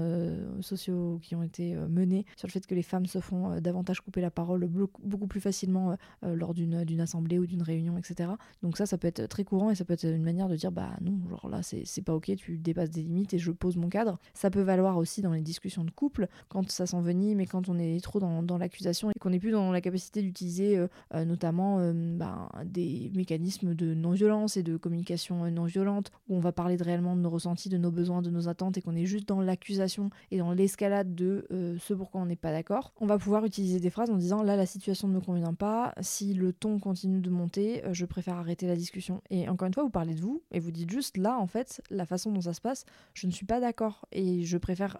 sociaux 0.61 1.19
qui 1.21 1.35
ont 1.35 1.43
été 1.43 1.75
menées 1.75 2.25
sur 2.35 2.47
le 2.47 2.51
fait 2.51 2.65
que 2.65 2.75
les 2.75 2.83
femmes 2.83 3.05
se 3.05 3.19
font 3.19 3.59
davantage 3.59 4.01
couper 4.01 4.21
la 4.21 4.31
parole 4.31 4.67
beaucoup 4.67 5.27
plus 5.27 5.41
facilement 5.41 5.95
lors 6.21 6.53
d'une 6.53 7.01
assemblée 7.01 7.39
ou 7.39 7.45
d'une 7.45 7.61
réunion, 7.61 7.97
etc. 7.97 8.31
Donc 8.61 8.77
ça, 8.77 8.85
ça 8.85 8.97
peut 8.97 9.07
être 9.07 9.27
très 9.27 9.43
courant 9.43 9.69
et 9.69 9.75
ça 9.75 9.85
peut 9.85 9.93
être 9.93 10.05
une 10.05 10.23
manière 10.23 10.49
de 10.49 10.55
dire 10.55 10.71
bah 10.71 10.91
non, 11.01 11.19
genre 11.29 11.49
là, 11.49 11.61
c'est 11.63 12.01
pas 12.01 12.13
ok, 12.13 12.35
tu 12.35 12.57
dépasses 12.57 12.89
des 12.89 13.01
limites 13.01 13.33
et 13.33 13.39
je 13.39 13.51
pose 13.51 13.77
mon 13.77 13.89
cadre. 13.89 14.19
Ça 14.33 14.49
peut 14.49 14.61
valoir 14.61 14.97
aussi 14.97 15.21
dans 15.21 15.31
les 15.31 15.41
discussions 15.41 15.83
de 15.83 15.91
couple, 15.91 16.27
quand 16.47 16.69
ça 16.69 16.85
s'envenime 16.85 17.39
et 17.39 17.45
quand 17.45 17.69
on 17.69 17.77
est 17.77 17.88
trop 18.01 18.19
dans, 18.19 18.57
l'accusation 18.57 19.09
et 19.11 19.13
qu'on 19.19 19.29
n'est 19.29 19.39
plus 19.39 19.51
dans 19.51 19.71
la 19.71 19.81
capacité 19.81 20.21
d'utiliser 20.21 20.77
euh, 20.77 20.87
euh, 21.13 21.25
notamment 21.25 21.79
euh, 21.79 21.93
bah, 21.93 22.49
des 22.65 23.11
mécanismes 23.15 23.73
de 23.73 23.93
non-violence 23.93 24.57
et 24.57 24.63
de 24.63 24.77
communication 24.77 25.49
non 25.51 25.63
violente, 25.63 26.11
où 26.27 26.35
on 26.35 26.39
va 26.39 26.51
parler 26.51 26.77
de 26.77 26.83
réellement 26.83 27.15
de 27.15 27.21
nos 27.21 27.29
ressentis, 27.29 27.69
de 27.69 27.77
nos 27.77 27.91
besoins, 27.91 28.21
de 28.21 28.29
nos 28.29 28.47
attentes 28.47 28.77
et 28.77 28.81
qu'on 28.81 28.95
est 28.95 29.05
juste 29.05 29.27
dans 29.27 29.41
l'accusation 29.41 30.09
et 30.31 30.37
dans 30.37 30.51
l'escalade 30.51 31.15
de 31.15 31.47
ce 31.79 31.93
pourquoi 31.93 32.21
on 32.21 32.25
n'est 32.25 32.35
pas 32.35 32.51
d'accord. 32.51 32.93
On 32.99 33.05
va 33.05 33.17
pouvoir 33.17 33.45
utiliser 33.45 33.79
des 33.79 33.89
phrases 33.89 34.09
en 34.09 34.17
disant 34.17 34.43
là 34.43 34.55
la 34.55 34.65
situation 34.65 35.07
ne 35.07 35.13
me 35.13 35.21
convient 35.21 35.53
pas, 35.53 35.93
si 36.01 36.33
le 36.33 36.53
ton 36.53 36.79
continue 36.79 37.21
de 37.21 37.29
monter, 37.29 37.81
je 37.91 38.05
préfère 38.05 38.35
arrêter 38.35 38.67
la 38.67 38.75
discussion. 38.75 39.21
Et 39.29 39.47
encore 39.49 39.67
une 39.67 39.73
fois, 39.73 39.83
vous 39.83 39.89
parlez 39.89 40.13
de 40.13 40.21
vous 40.21 40.43
et 40.51 40.59
vous 40.59 40.71
dites 40.71 40.89
juste 40.89 41.17
là 41.17 41.37
en 41.37 41.47
fait 41.47 41.81
la 41.89 42.05
façon 42.05 42.31
dont 42.31 42.41
ça 42.41 42.53
se 42.53 42.61
passe, 42.61 42.85
je 43.13 43.27
ne 43.27 43.31
suis 43.31 43.45
pas 43.45 43.59
d'accord 43.59 44.05
et 44.11 44.43
je 44.43 44.57
préfère 44.57 44.97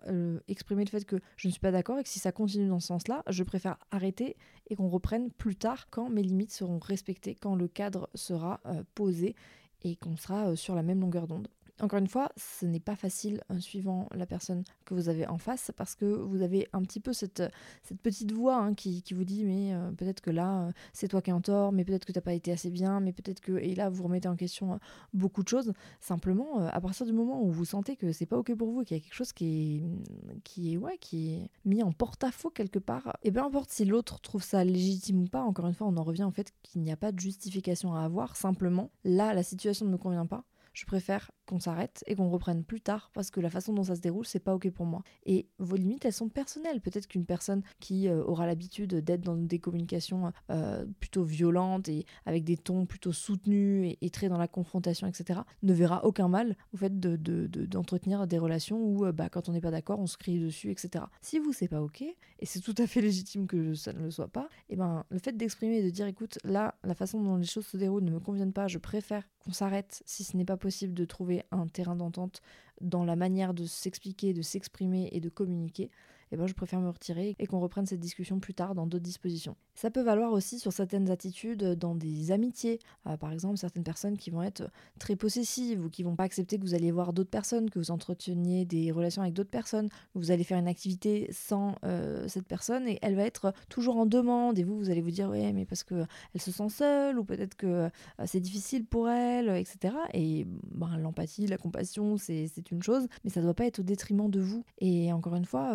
exprimer 0.47 0.83
le 0.83 0.89
fait 0.89 1.05
que 1.05 1.17
je 1.37 1.47
ne 1.47 1.51
suis 1.51 1.61
pas 1.61 1.71
d'accord 1.71 1.99
et 1.99 2.03
que 2.03 2.09
si 2.09 2.19
ça 2.19 2.31
continue 2.31 2.67
dans 2.67 2.78
ce 2.79 2.87
sens-là, 2.87 3.23
je 3.29 3.43
préfère 3.43 3.77
arrêter 3.91 4.35
et 4.67 4.75
qu'on 4.75 4.89
reprenne 4.89 5.31
plus 5.31 5.55
tard 5.55 5.89
quand 5.89 6.09
mes 6.09 6.23
limites 6.23 6.51
seront 6.51 6.79
respectées, 6.79 7.35
quand 7.35 7.55
le 7.55 7.67
cadre 7.67 8.09
sera 8.13 8.59
euh, 8.65 8.83
posé 8.95 9.35
et 9.83 9.95
qu'on 9.95 10.17
sera 10.17 10.49
euh, 10.49 10.55
sur 10.55 10.75
la 10.75 10.83
même 10.83 11.01
longueur 11.01 11.27
d'onde. 11.27 11.47
Encore 11.81 11.99
une 11.99 12.07
fois, 12.07 12.31
ce 12.35 12.65
n'est 12.65 12.79
pas 12.79 12.95
facile 12.95 13.41
en 13.49 13.59
suivant 13.59 14.09
la 14.13 14.25
personne 14.25 14.63
que 14.85 14.93
vous 14.93 15.07
avez 15.07 15.25
en 15.27 15.37
face 15.37 15.71
parce 15.77 15.95
que 15.95 16.05
vous 16.05 16.41
avez 16.41 16.67
un 16.73 16.81
petit 16.81 16.99
peu 16.99 17.13
cette, 17.13 17.43
cette 17.83 18.01
petite 18.01 18.31
voix 18.31 18.57
hein, 18.57 18.73
qui, 18.73 19.03
vous 19.11 19.23
dit 19.23 19.45
mais 19.45 19.73
euh, 19.73 19.91
peut-être 19.91 20.19
que 20.19 20.29
là 20.29 20.63
euh, 20.63 20.71
c'est 20.93 21.07
toi 21.07 21.21
qui 21.21 21.29
es 21.29 21.33
en 21.33 21.41
tort, 21.41 21.71
mais 21.71 21.85
peut-être 21.85 22.05
que 22.05 22.11
tu 22.11 22.17
n'as 22.17 22.23
pas 22.23 22.33
été 22.33 22.51
assez 22.51 22.69
bien, 22.69 22.99
mais 22.99 23.13
peut-être 23.13 23.39
que 23.39 23.53
et 23.53 23.75
là 23.75 23.89
vous 23.89 24.03
remettez 24.03 24.27
en 24.27 24.35
question 24.35 24.73
euh, 24.73 24.77
beaucoup 25.13 25.41
de 25.41 25.47
choses. 25.47 25.73
Simplement, 26.01 26.67
à 26.67 26.81
partir 26.81 27.05
du 27.05 27.13
moment 27.13 27.41
où 27.41 27.49
vous 27.49 27.65
sentez 27.65 27.95
que 27.95 28.11
c'est 28.11 28.25
pas 28.25 28.37
ok 28.37 28.55
pour 28.55 28.71
vous, 28.71 28.83
qu'il 28.83 28.97
y 28.97 28.99
a 28.99 29.03
quelque 29.03 29.15
chose 29.15 29.31
qui 29.31 29.77
est 29.77 30.41
qui 30.43 30.73
est 30.73 30.77
ouais 30.77 30.97
qui 30.97 31.33
est 31.33 31.49
mis 31.63 31.81
en 31.81 31.91
porte-à-faux 31.93 32.49
quelque 32.49 32.79
part, 32.79 33.17
et 33.23 33.31
peu 33.31 33.41
importe 33.41 33.69
si 33.69 33.85
l'autre 33.85 34.19
trouve 34.19 34.43
ça 34.43 34.63
légitime 34.63 35.21
ou 35.23 35.27
pas. 35.27 35.43
Encore 35.43 35.67
une 35.67 35.73
fois, 35.73 35.87
on 35.87 35.97
en 35.97 36.03
revient 36.03 36.25
au 36.25 36.31
fait 36.31 36.53
qu'il 36.63 36.81
n'y 36.81 36.91
a 36.91 36.97
pas 36.97 37.11
de 37.11 37.19
justification 37.19 37.93
à 37.95 38.01
avoir. 38.01 38.35
Simplement, 38.35 38.91
là 39.05 39.33
la 39.33 39.43
situation 39.43 39.85
ne 39.85 39.91
me 39.91 39.97
convient 39.97 40.25
pas 40.25 40.43
je 40.79 40.85
préfère 40.85 41.31
qu'on 41.49 41.59
s'arrête 41.59 42.03
et 42.05 42.15
qu'on 42.15 42.29
reprenne 42.29 42.63
plus 42.63 42.79
tard 42.79 43.09
parce 43.13 43.31
que 43.31 43.39
la 43.39 43.49
façon 43.49 43.73
dont 43.73 43.83
ça 43.83 43.95
se 43.95 44.01
déroule, 44.01 44.25
c'est 44.25 44.39
pas 44.39 44.53
ok 44.53 44.69
pour 44.69 44.85
moi. 44.85 45.01
Et 45.25 45.47
vos 45.57 45.75
limites, 45.75 46.05
elles 46.05 46.13
sont 46.13 46.29
personnelles. 46.29 46.79
Peut-être 46.79 47.07
qu'une 47.07 47.25
personne 47.25 47.63
qui 47.79 48.07
euh, 48.07 48.23
aura 48.23 48.45
l'habitude 48.45 48.95
d'être 48.95 49.21
dans 49.21 49.35
des 49.35 49.57
communications 49.57 50.31
euh, 50.51 50.85
plutôt 50.99 51.23
violentes 51.23 51.89
et 51.89 52.05
avec 52.27 52.43
des 52.43 52.55
tons 52.55 52.85
plutôt 52.85 53.11
soutenus 53.11 53.95
et, 53.99 54.09
très 54.11 54.29
dans 54.29 54.37
la 54.37 54.47
confrontation, 54.47 55.07
etc., 55.07 55.41
ne 55.63 55.73
verra 55.73 56.05
aucun 56.05 56.27
mal 56.27 56.55
au 56.73 56.77
fait 56.77 56.99
d'entretenir 56.99 58.21
de, 58.21 58.25
des 58.27 58.37
relations 58.37 58.79
où 58.79 59.05
euh, 59.05 59.11
bah, 59.11 59.29
quand 59.29 59.49
on 59.49 59.53
n'est 59.53 59.61
pas 59.61 59.71
d'accord, 59.71 59.99
on 59.99 60.07
se 60.07 60.17
crie 60.17 60.39
dessus, 60.39 60.69
etc. 60.69 61.05
Si 61.21 61.39
vous, 61.39 61.51
c'est 61.51 61.67
pas 61.67 61.81
ok, 61.81 62.01
et 62.01 62.45
c'est 62.45 62.59
tout 62.59 62.75
à 62.77 62.85
fait 62.85 63.01
légitime 63.01 63.47
que 63.47 63.73
ça 63.73 63.93
ne 63.93 63.99
le 63.99 64.11
soit 64.11 64.27
pas, 64.27 64.49
et 64.69 64.75
ben 64.75 65.03
le 65.09 65.19
fait 65.19 65.35
d'exprimer 65.35 65.77
et 65.77 65.83
de 65.83 65.89
dire 65.89 66.05
écoute, 66.05 66.37
là, 66.43 66.75
la 66.83 66.93
façon 66.93 67.21
dont 67.21 67.37
les 67.37 67.45
choses 67.45 67.65
se 67.65 67.77
déroulent 67.77 68.03
ne 68.03 68.11
me 68.11 68.19
conviennent 68.19 68.53
pas, 68.53 68.67
je 68.67 68.77
préfère 68.77 69.23
qu'on 69.39 69.51
s'arrête 69.51 70.03
si 70.05 70.23
ce 70.23 70.37
n'est 70.37 70.45
pas 70.45 70.57
possible 70.57 70.93
de 70.93 71.05
trouver 71.05 71.38
un 71.51 71.67
terrain 71.67 71.95
d'entente 71.95 72.41
dans 72.81 73.05
la 73.05 73.15
manière 73.15 73.53
de 73.53 73.65
s'expliquer, 73.65 74.33
de 74.33 74.41
s'exprimer 74.41 75.09
et 75.11 75.19
de 75.19 75.29
communiquer, 75.29 75.89
eh 76.31 76.37
ben, 76.37 76.47
je 76.47 76.53
préfère 76.53 76.79
me 76.79 76.89
retirer 76.89 77.35
et 77.39 77.47
qu'on 77.47 77.59
reprenne 77.59 77.85
cette 77.85 77.99
discussion 77.99 78.39
plus 78.39 78.53
tard 78.53 78.75
dans 78.75 78.85
d'autres 78.85 79.03
dispositions. 79.03 79.55
Ça 79.75 79.89
peut 79.89 80.01
valoir 80.01 80.31
aussi 80.31 80.59
sur 80.59 80.73
certaines 80.73 81.09
attitudes 81.09 81.63
dans 81.63 81.95
des 81.95 82.31
amitiés. 82.31 82.79
Euh, 83.07 83.17
par 83.17 83.31
exemple, 83.31 83.57
certaines 83.57 83.83
personnes 83.83 84.17
qui 84.17 84.29
vont 84.29 84.43
être 84.43 84.69
très 84.99 85.15
possessives 85.15 85.83
ou 85.83 85.89
qui 85.89 86.03
vont 86.03 86.15
pas 86.15 86.23
accepter 86.23 86.57
que 86.57 86.63
vous 86.63 86.73
alliez 86.73 86.91
voir 86.91 87.13
d'autres 87.13 87.29
personnes, 87.29 87.69
que 87.69 87.79
vous 87.79 87.91
entreteniez 87.91 88.65
des 88.65 88.91
relations 88.91 89.21
avec 89.21 89.33
d'autres 89.33 89.49
personnes, 89.49 89.89
vous 90.15 90.31
allez 90.31 90.43
faire 90.43 90.57
une 90.57 90.67
activité 90.67 91.27
sans 91.31 91.75
euh, 91.83 92.27
cette 92.27 92.47
personne 92.47 92.87
et 92.87 92.99
elle 93.01 93.15
va 93.15 93.23
être 93.23 93.53
toujours 93.69 93.97
en 93.97 94.05
demande 94.05 94.59
et 94.59 94.63
vous, 94.63 94.77
vous 94.77 94.89
allez 94.89 95.01
vous 95.01 95.11
dire 95.11 95.29
ouais 95.29 95.53
mais 95.53 95.65
parce 95.65 95.83
que 95.83 96.05
elle 96.33 96.41
se 96.41 96.51
sent 96.51 96.69
seule 96.69 97.19
ou 97.19 97.23
peut-être 97.23 97.55
que 97.55 97.67
euh, 97.67 97.89
c'est 98.25 98.39
difficile 98.39 98.85
pour 98.85 99.09
elle, 99.09 99.49
etc. 99.49 99.95
Et 100.13 100.45
ben, 100.71 100.97
l'empathie, 100.97 101.47
la 101.47 101.57
compassion, 101.57 102.17
c'est 102.17 102.71
une 102.71 102.83
chose, 102.83 103.07
mais 103.23 103.29
ça 103.29 103.41
doit 103.41 103.53
pas 103.53 103.65
être 103.65 103.79
au 103.79 103.83
détriment 103.83 104.29
de 104.29 104.39
vous. 104.39 104.63
Et 104.79 105.11
encore 105.13 105.35
une 105.35 105.45
fois, 105.45 105.73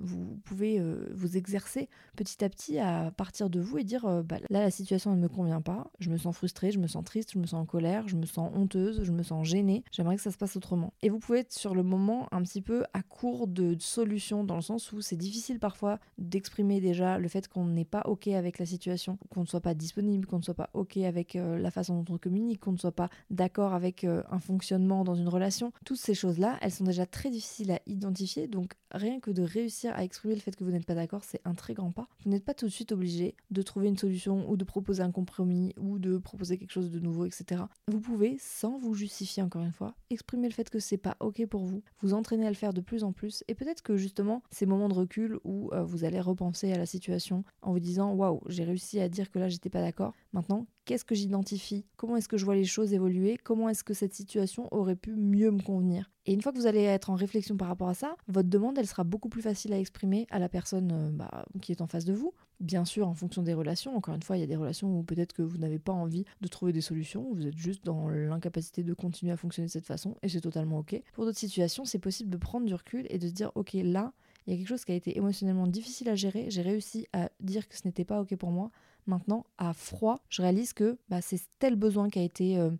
vous 0.00 0.38
pouvez 0.44 0.82
vous 1.12 1.36
exercer 1.36 1.88
petit 2.16 2.44
à 2.44 2.48
petit 2.48 2.78
à 2.78 3.10
partir 3.10 3.50
de 3.50 3.60
vous 3.60 3.78
et 3.78 3.84
dire 3.84 4.04
euh, 4.04 4.22
bah, 4.22 4.36
là 4.50 4.60
la 4.60 4.70
situation 4.70 5.14
ne 5.14 5.20
me 5.20 5.28
convient 5.28 5.60
pas, 5.60 5.90
je 6.00 6.10
me 6.10 6.16
sens 6.16 6.34
frustrée, 6.34 6.70
je 6.70 6.78
me 6.78 6.86
sens 6.86 7.04
triste, 7.04 7.32
je 7.32 7.38
me 7.38 7.46
sens 7.46 7.60
en 7.60 7.66
colère, 7.66 8.08
je 8.08 8.16
me 8.16 8.26
sens 8.26 8.50
honteuse, 8.54 9.02
je 9.02 9.12
me 9.12 9.22
sens 9.22 9.46
gênée, 9.46 9.84
j'aimerais 9.92 10.16
que 10.16 10.22
ça 10.22 10.30
se 10.30 10.36
passe 10.36 10.56
autrement. 10.56 10.92
Et 11.02 11.08
vous 11.08 11.18
pouvez 11.18 11.40
être 11.40 11.52
sur 11.52 11.74
le 11.74 11.82
moment 11.82 12.28
un 12.32 12.42
petit 12.42 12.62
peu 12.62 12.84
à 12.92 13.02
court 13.02 13.46
de 13.46 13.76
solutions 13.78 14.44
dans 14.44 14.56
le 14.56 14.62
sens 14.62 14.92
où 14.92 15.00
c'est 15.00 15.16
difficile 15.16 15.58
parfois 15.58 15.98
d'exprimer 16.18 16.80
déjà 16.80 17.18
le 17.18 17.28
fait 17.28 17.48
qu'on 17.48 17.66
n'est 17.66 17.84
pas 17.84 18.02
ok 18.06 18.28
avec 18.28 18.58
la 18.58 18.66
situation, 18.66 19.18
qu'on 19.30 19.42
ne 19.42 19.46
soit 19.46 19.60
pas 19.60 19.74
disponible, 19.74 20.26
qu'on 20.26 20.38
ne 20.38 20.42
soit 20.42 20.54
pas 20.54 20.70
ok 20.74 20.96
avec 20.98 21.36
euh, 21.36 21.58
la 21.58 21.70
façon 21.70 22.02
dont 22.02 22.14
on 22.14 22.18
communique, 22.18 22.60
qu'on 22.60 22.72
ne 22.72 22.78
soit 22.78 22.92
pas 22.92 23.10
d'accord 23.30 23.74
avec 23.74 24.04
euh, 24.04 24.22
un 24.30 24.40
fonctionnement 24.40 25.04
dans 25.04 25.14
une 25.14 25.28
relation. 25.28 25.72
Toutes 25.84 25.98
ces 25.98 26.14
choses-là, 26.14 26.58
elles 26.60 26.72
sont 26.72 26.84
déjà 26.84 27.06
très 27.06 27.30
difficiles 27.30 27.70
à 27.70 27.80
identifier, 27.86 28.48
donc 28.48 28.72
rien 28.90 29.20
que 29.20 29.30
de 29.30 29.42
réussir 29.42 29.77
à 29.86 30.02
exprimer 30.02 30.34
le 30.34 30.40
fait 30.40 30.56
que 30.56 30.64
vous 30.64 30.70
n'êtes 30.70 30.86
pas 30.86 30.94
d'accord, 30.94 31.22
c'est 31.24 31.40
un 31.44 31.54
très 31.54 31.74
grand 31.74 31.92
pas. 31.92 32.08
Vous 32.24 32.30
n'êtes 32.30 32.44
pas 32.44 32.54
tout 32.54 32.66
de 32.66 32.70
suite 32.70 32.92
obligé 32.92 33.36
de 33.50 33.62
trouver 33.62 33.88
une 33.88 33.96
solution 33.96 34.50
ou 34.50 34.56
de 34.56 34.64
proposer 34.64 35.02
un 35.02 35.12
compromis 35.12 35.74
ou 35.78 35.98
de 35.98 36.18
proposer 36.18 36.58
quelque 36.58 36.72
chose 36.72 36.90
de 36.90 36.98
nouveau, 36.98 37.24
etc. 37.24 37.62
Vous 37.86 38.00
pouvez, 38.00 38.36
sans 38.40 38.78
vous 38.78 38.94
justifier 38.94 39.42
encore 39.42 39.62
une 39.62 39.72
fois, 39.72 39.94
exprimer 40.10 40.48
le 40.48 40.54
fait 40.54 40.70
que 40.70 40.80
c'est 40.80 40.96
pas 40.96 41.16
ok 41.20 41.46
pour 41.46 41.64
vous, 41.64 41.82
vous 42.00 42.14
entraîner 42.14 42.46
à 42.46 42.50
le 42.50 42.56
faire 42.56 42.72
de 42.72 42.80
plus 42.80 43.04
en 43.04 43.12
plus 43.12 43.44
et 43.48 43.54
peut-être 43.54 43.82
que 43.82 43.96
justement 43.96 44.42
ces 44.50 44.66
moments 44.66 44.88
de 44.88 44.94
recul 44.94 45.38
où 45.44 45.70
euh, 45.72 45.84
vous 45.84 46.04
allez 46.04 46.20
repenser 46.20 46.72
à 46.72 46.78
la 46.78 46.86
situation 46.86 47.44
en 47.62 47.72
vous 47.72 47.80
disant 47.80 48.12
waouh, 48.12 48.40
j'ai 48.46 48.64
réussi 48.64 49.00
à 49.00 49.08
dire 49.08 49.30
que 49.30 49.38
là 49.38 49.48
j'étais 49.48 49.70
pas 49.70 49.80
d'accord. 49.80 50.14
Maintenant, 50.32 50.66
qu'est-ce 50.84 51.04
que 51.04 51.14
j'identifie? 51.14 51.86
Comment 51.96 52.16
est-ce 52.16 52.28
que 52.28 52.36
je 52.36 52.44
vois 52.44 52.54
les 52.54 52.64
choses 52.64 52.92
évoluer? 52.92 53.38
Comment 53.42 53.68
est-ce 53.68 53.82
que 53.82 53.94
cette 53.94 54.12
situation 54.12 54.68
aurait 54.72 54.96
pu 54.96 55.14
mieux 55.14 55.50
me 55.50 55.62
convenir? 55.62 56.10
Et 56.26 56.34
une 56.34 56.42
fois 56.42 56.52
que 56.52 56.58
vous 56.58 56.66
allez 56.66 56.82
être 56.82 57.08
en 57.08 57.14
réflexion 57.14 57.56
par 57.56 57.68
rapport 57.68 57.88
à 57.88 57.94
ça, 57.94 58.14
votre 58.26 58.50
demande, 58.50 58.76
elle 58.76 58.86
sera 58.86 59.04
beaucoup 59.04 59.30
plus 59.30 59.40
facile 59.40 59.72
à 59.72 59.78
exprimer 59.78 60.26
à 60.30 60.38
la 60.38 60.50
personne 60.50 60.90
euh, 60.92 61.10
bah, 61.10 61.46
qui 61.62 61.72
est 61.72 61.80
en 61.80 61.86
face 61.86 62.04
de 62.04 62.12
vous. 62.12 62.34
Bien 62.60 62.84
sûr, 62.84 63.08
en 63.08 63.14
fonction 63.14 63.42
des 63.42 63.54
relations. 63.54 63.96
Encore 63.96 64.14
une 64.14 64.22
fois, 64.22 64.36
il 64.36 64.40
y 64.40 64.42
a 64.42 64.46
des 64.46 64.56
relations 64.56 64.98
où 64.98 65.02
peut-être 65.02 65.32
que 65.32 65.40
vous 65.40 65.56
n'avez 65.56 65.78
pas 65.78 65.92
envie 65.92 66.24
de 66.42 66.48
trouver 66.48 66.72
des 66.72 66.82
solutions, 66.82 67.32
vous 67.32 67.46
êtes 67.46 67.56
juste 67.56 67.84
dans 67.84 68.08
l'incapacité 68.08 68.82
de 68.82 68.92
continuer 68.92 69.32
à 69.32 69.36
fonctionner 69.36 69.68
de 69.68 69.72
cette 69.72 69.86
façon, 69.86 70.16
et 70.22 70.28
c'est 70.28 70.40
totalement 70.40 70.78
ok. 70.80 71.00
Pour 71.14 71.24
d'autres 71.24 71.38
situations, 71.38 71.84
c'est 71.84 71.98
possible 71.98 72.28
de 72.28 72.36
prendre 72.36 72.66
du 72.66 72.74
recul 72.74 73.06
et 73.08 73.18
de 73.18 73.28
se 73.28 73.32
dire, 73.32 73.52
ok, 73.54 73.74
là, 73.74 74.12
il 74.46 74.52
y 74.52 74.54
a 74.54 74.58
quelque 74.58 74.68
chose 74.68 74.84
qui 74.84 74.92
a 74.92 74.96
été 74.96 75.16
émotionnellement 75.16 75.66
difficile 75.66 76.08
à 76.08 76.14
gérer, 76.14 76.50
j'ai 76.50 76.62
réussi 76.62 77.06
à 77.12 77.30
dire 77.40 77.68
que 77.68 77.76
ce 77.76 77.86
n'était 77.86 78.04
pas 78.04 78.20
ok 78.20 78.34
pour 78.36 78.50
moi. 78.50 78.70
Maintenant, 79.08 79.46
à 79.56 79.72
froid, 79.72 80.22
je 80.28 80.42
réalise 80.42 80.74
que 80.74 80.98
bah, 81.08 81.22
c'est 81.22 81.40
tel 81.58 81.76
besoin 81.76 82.10
qui 82.10 82.18
a 82.18 82.22
été 82.22 82.58
euh, 82.58 82.70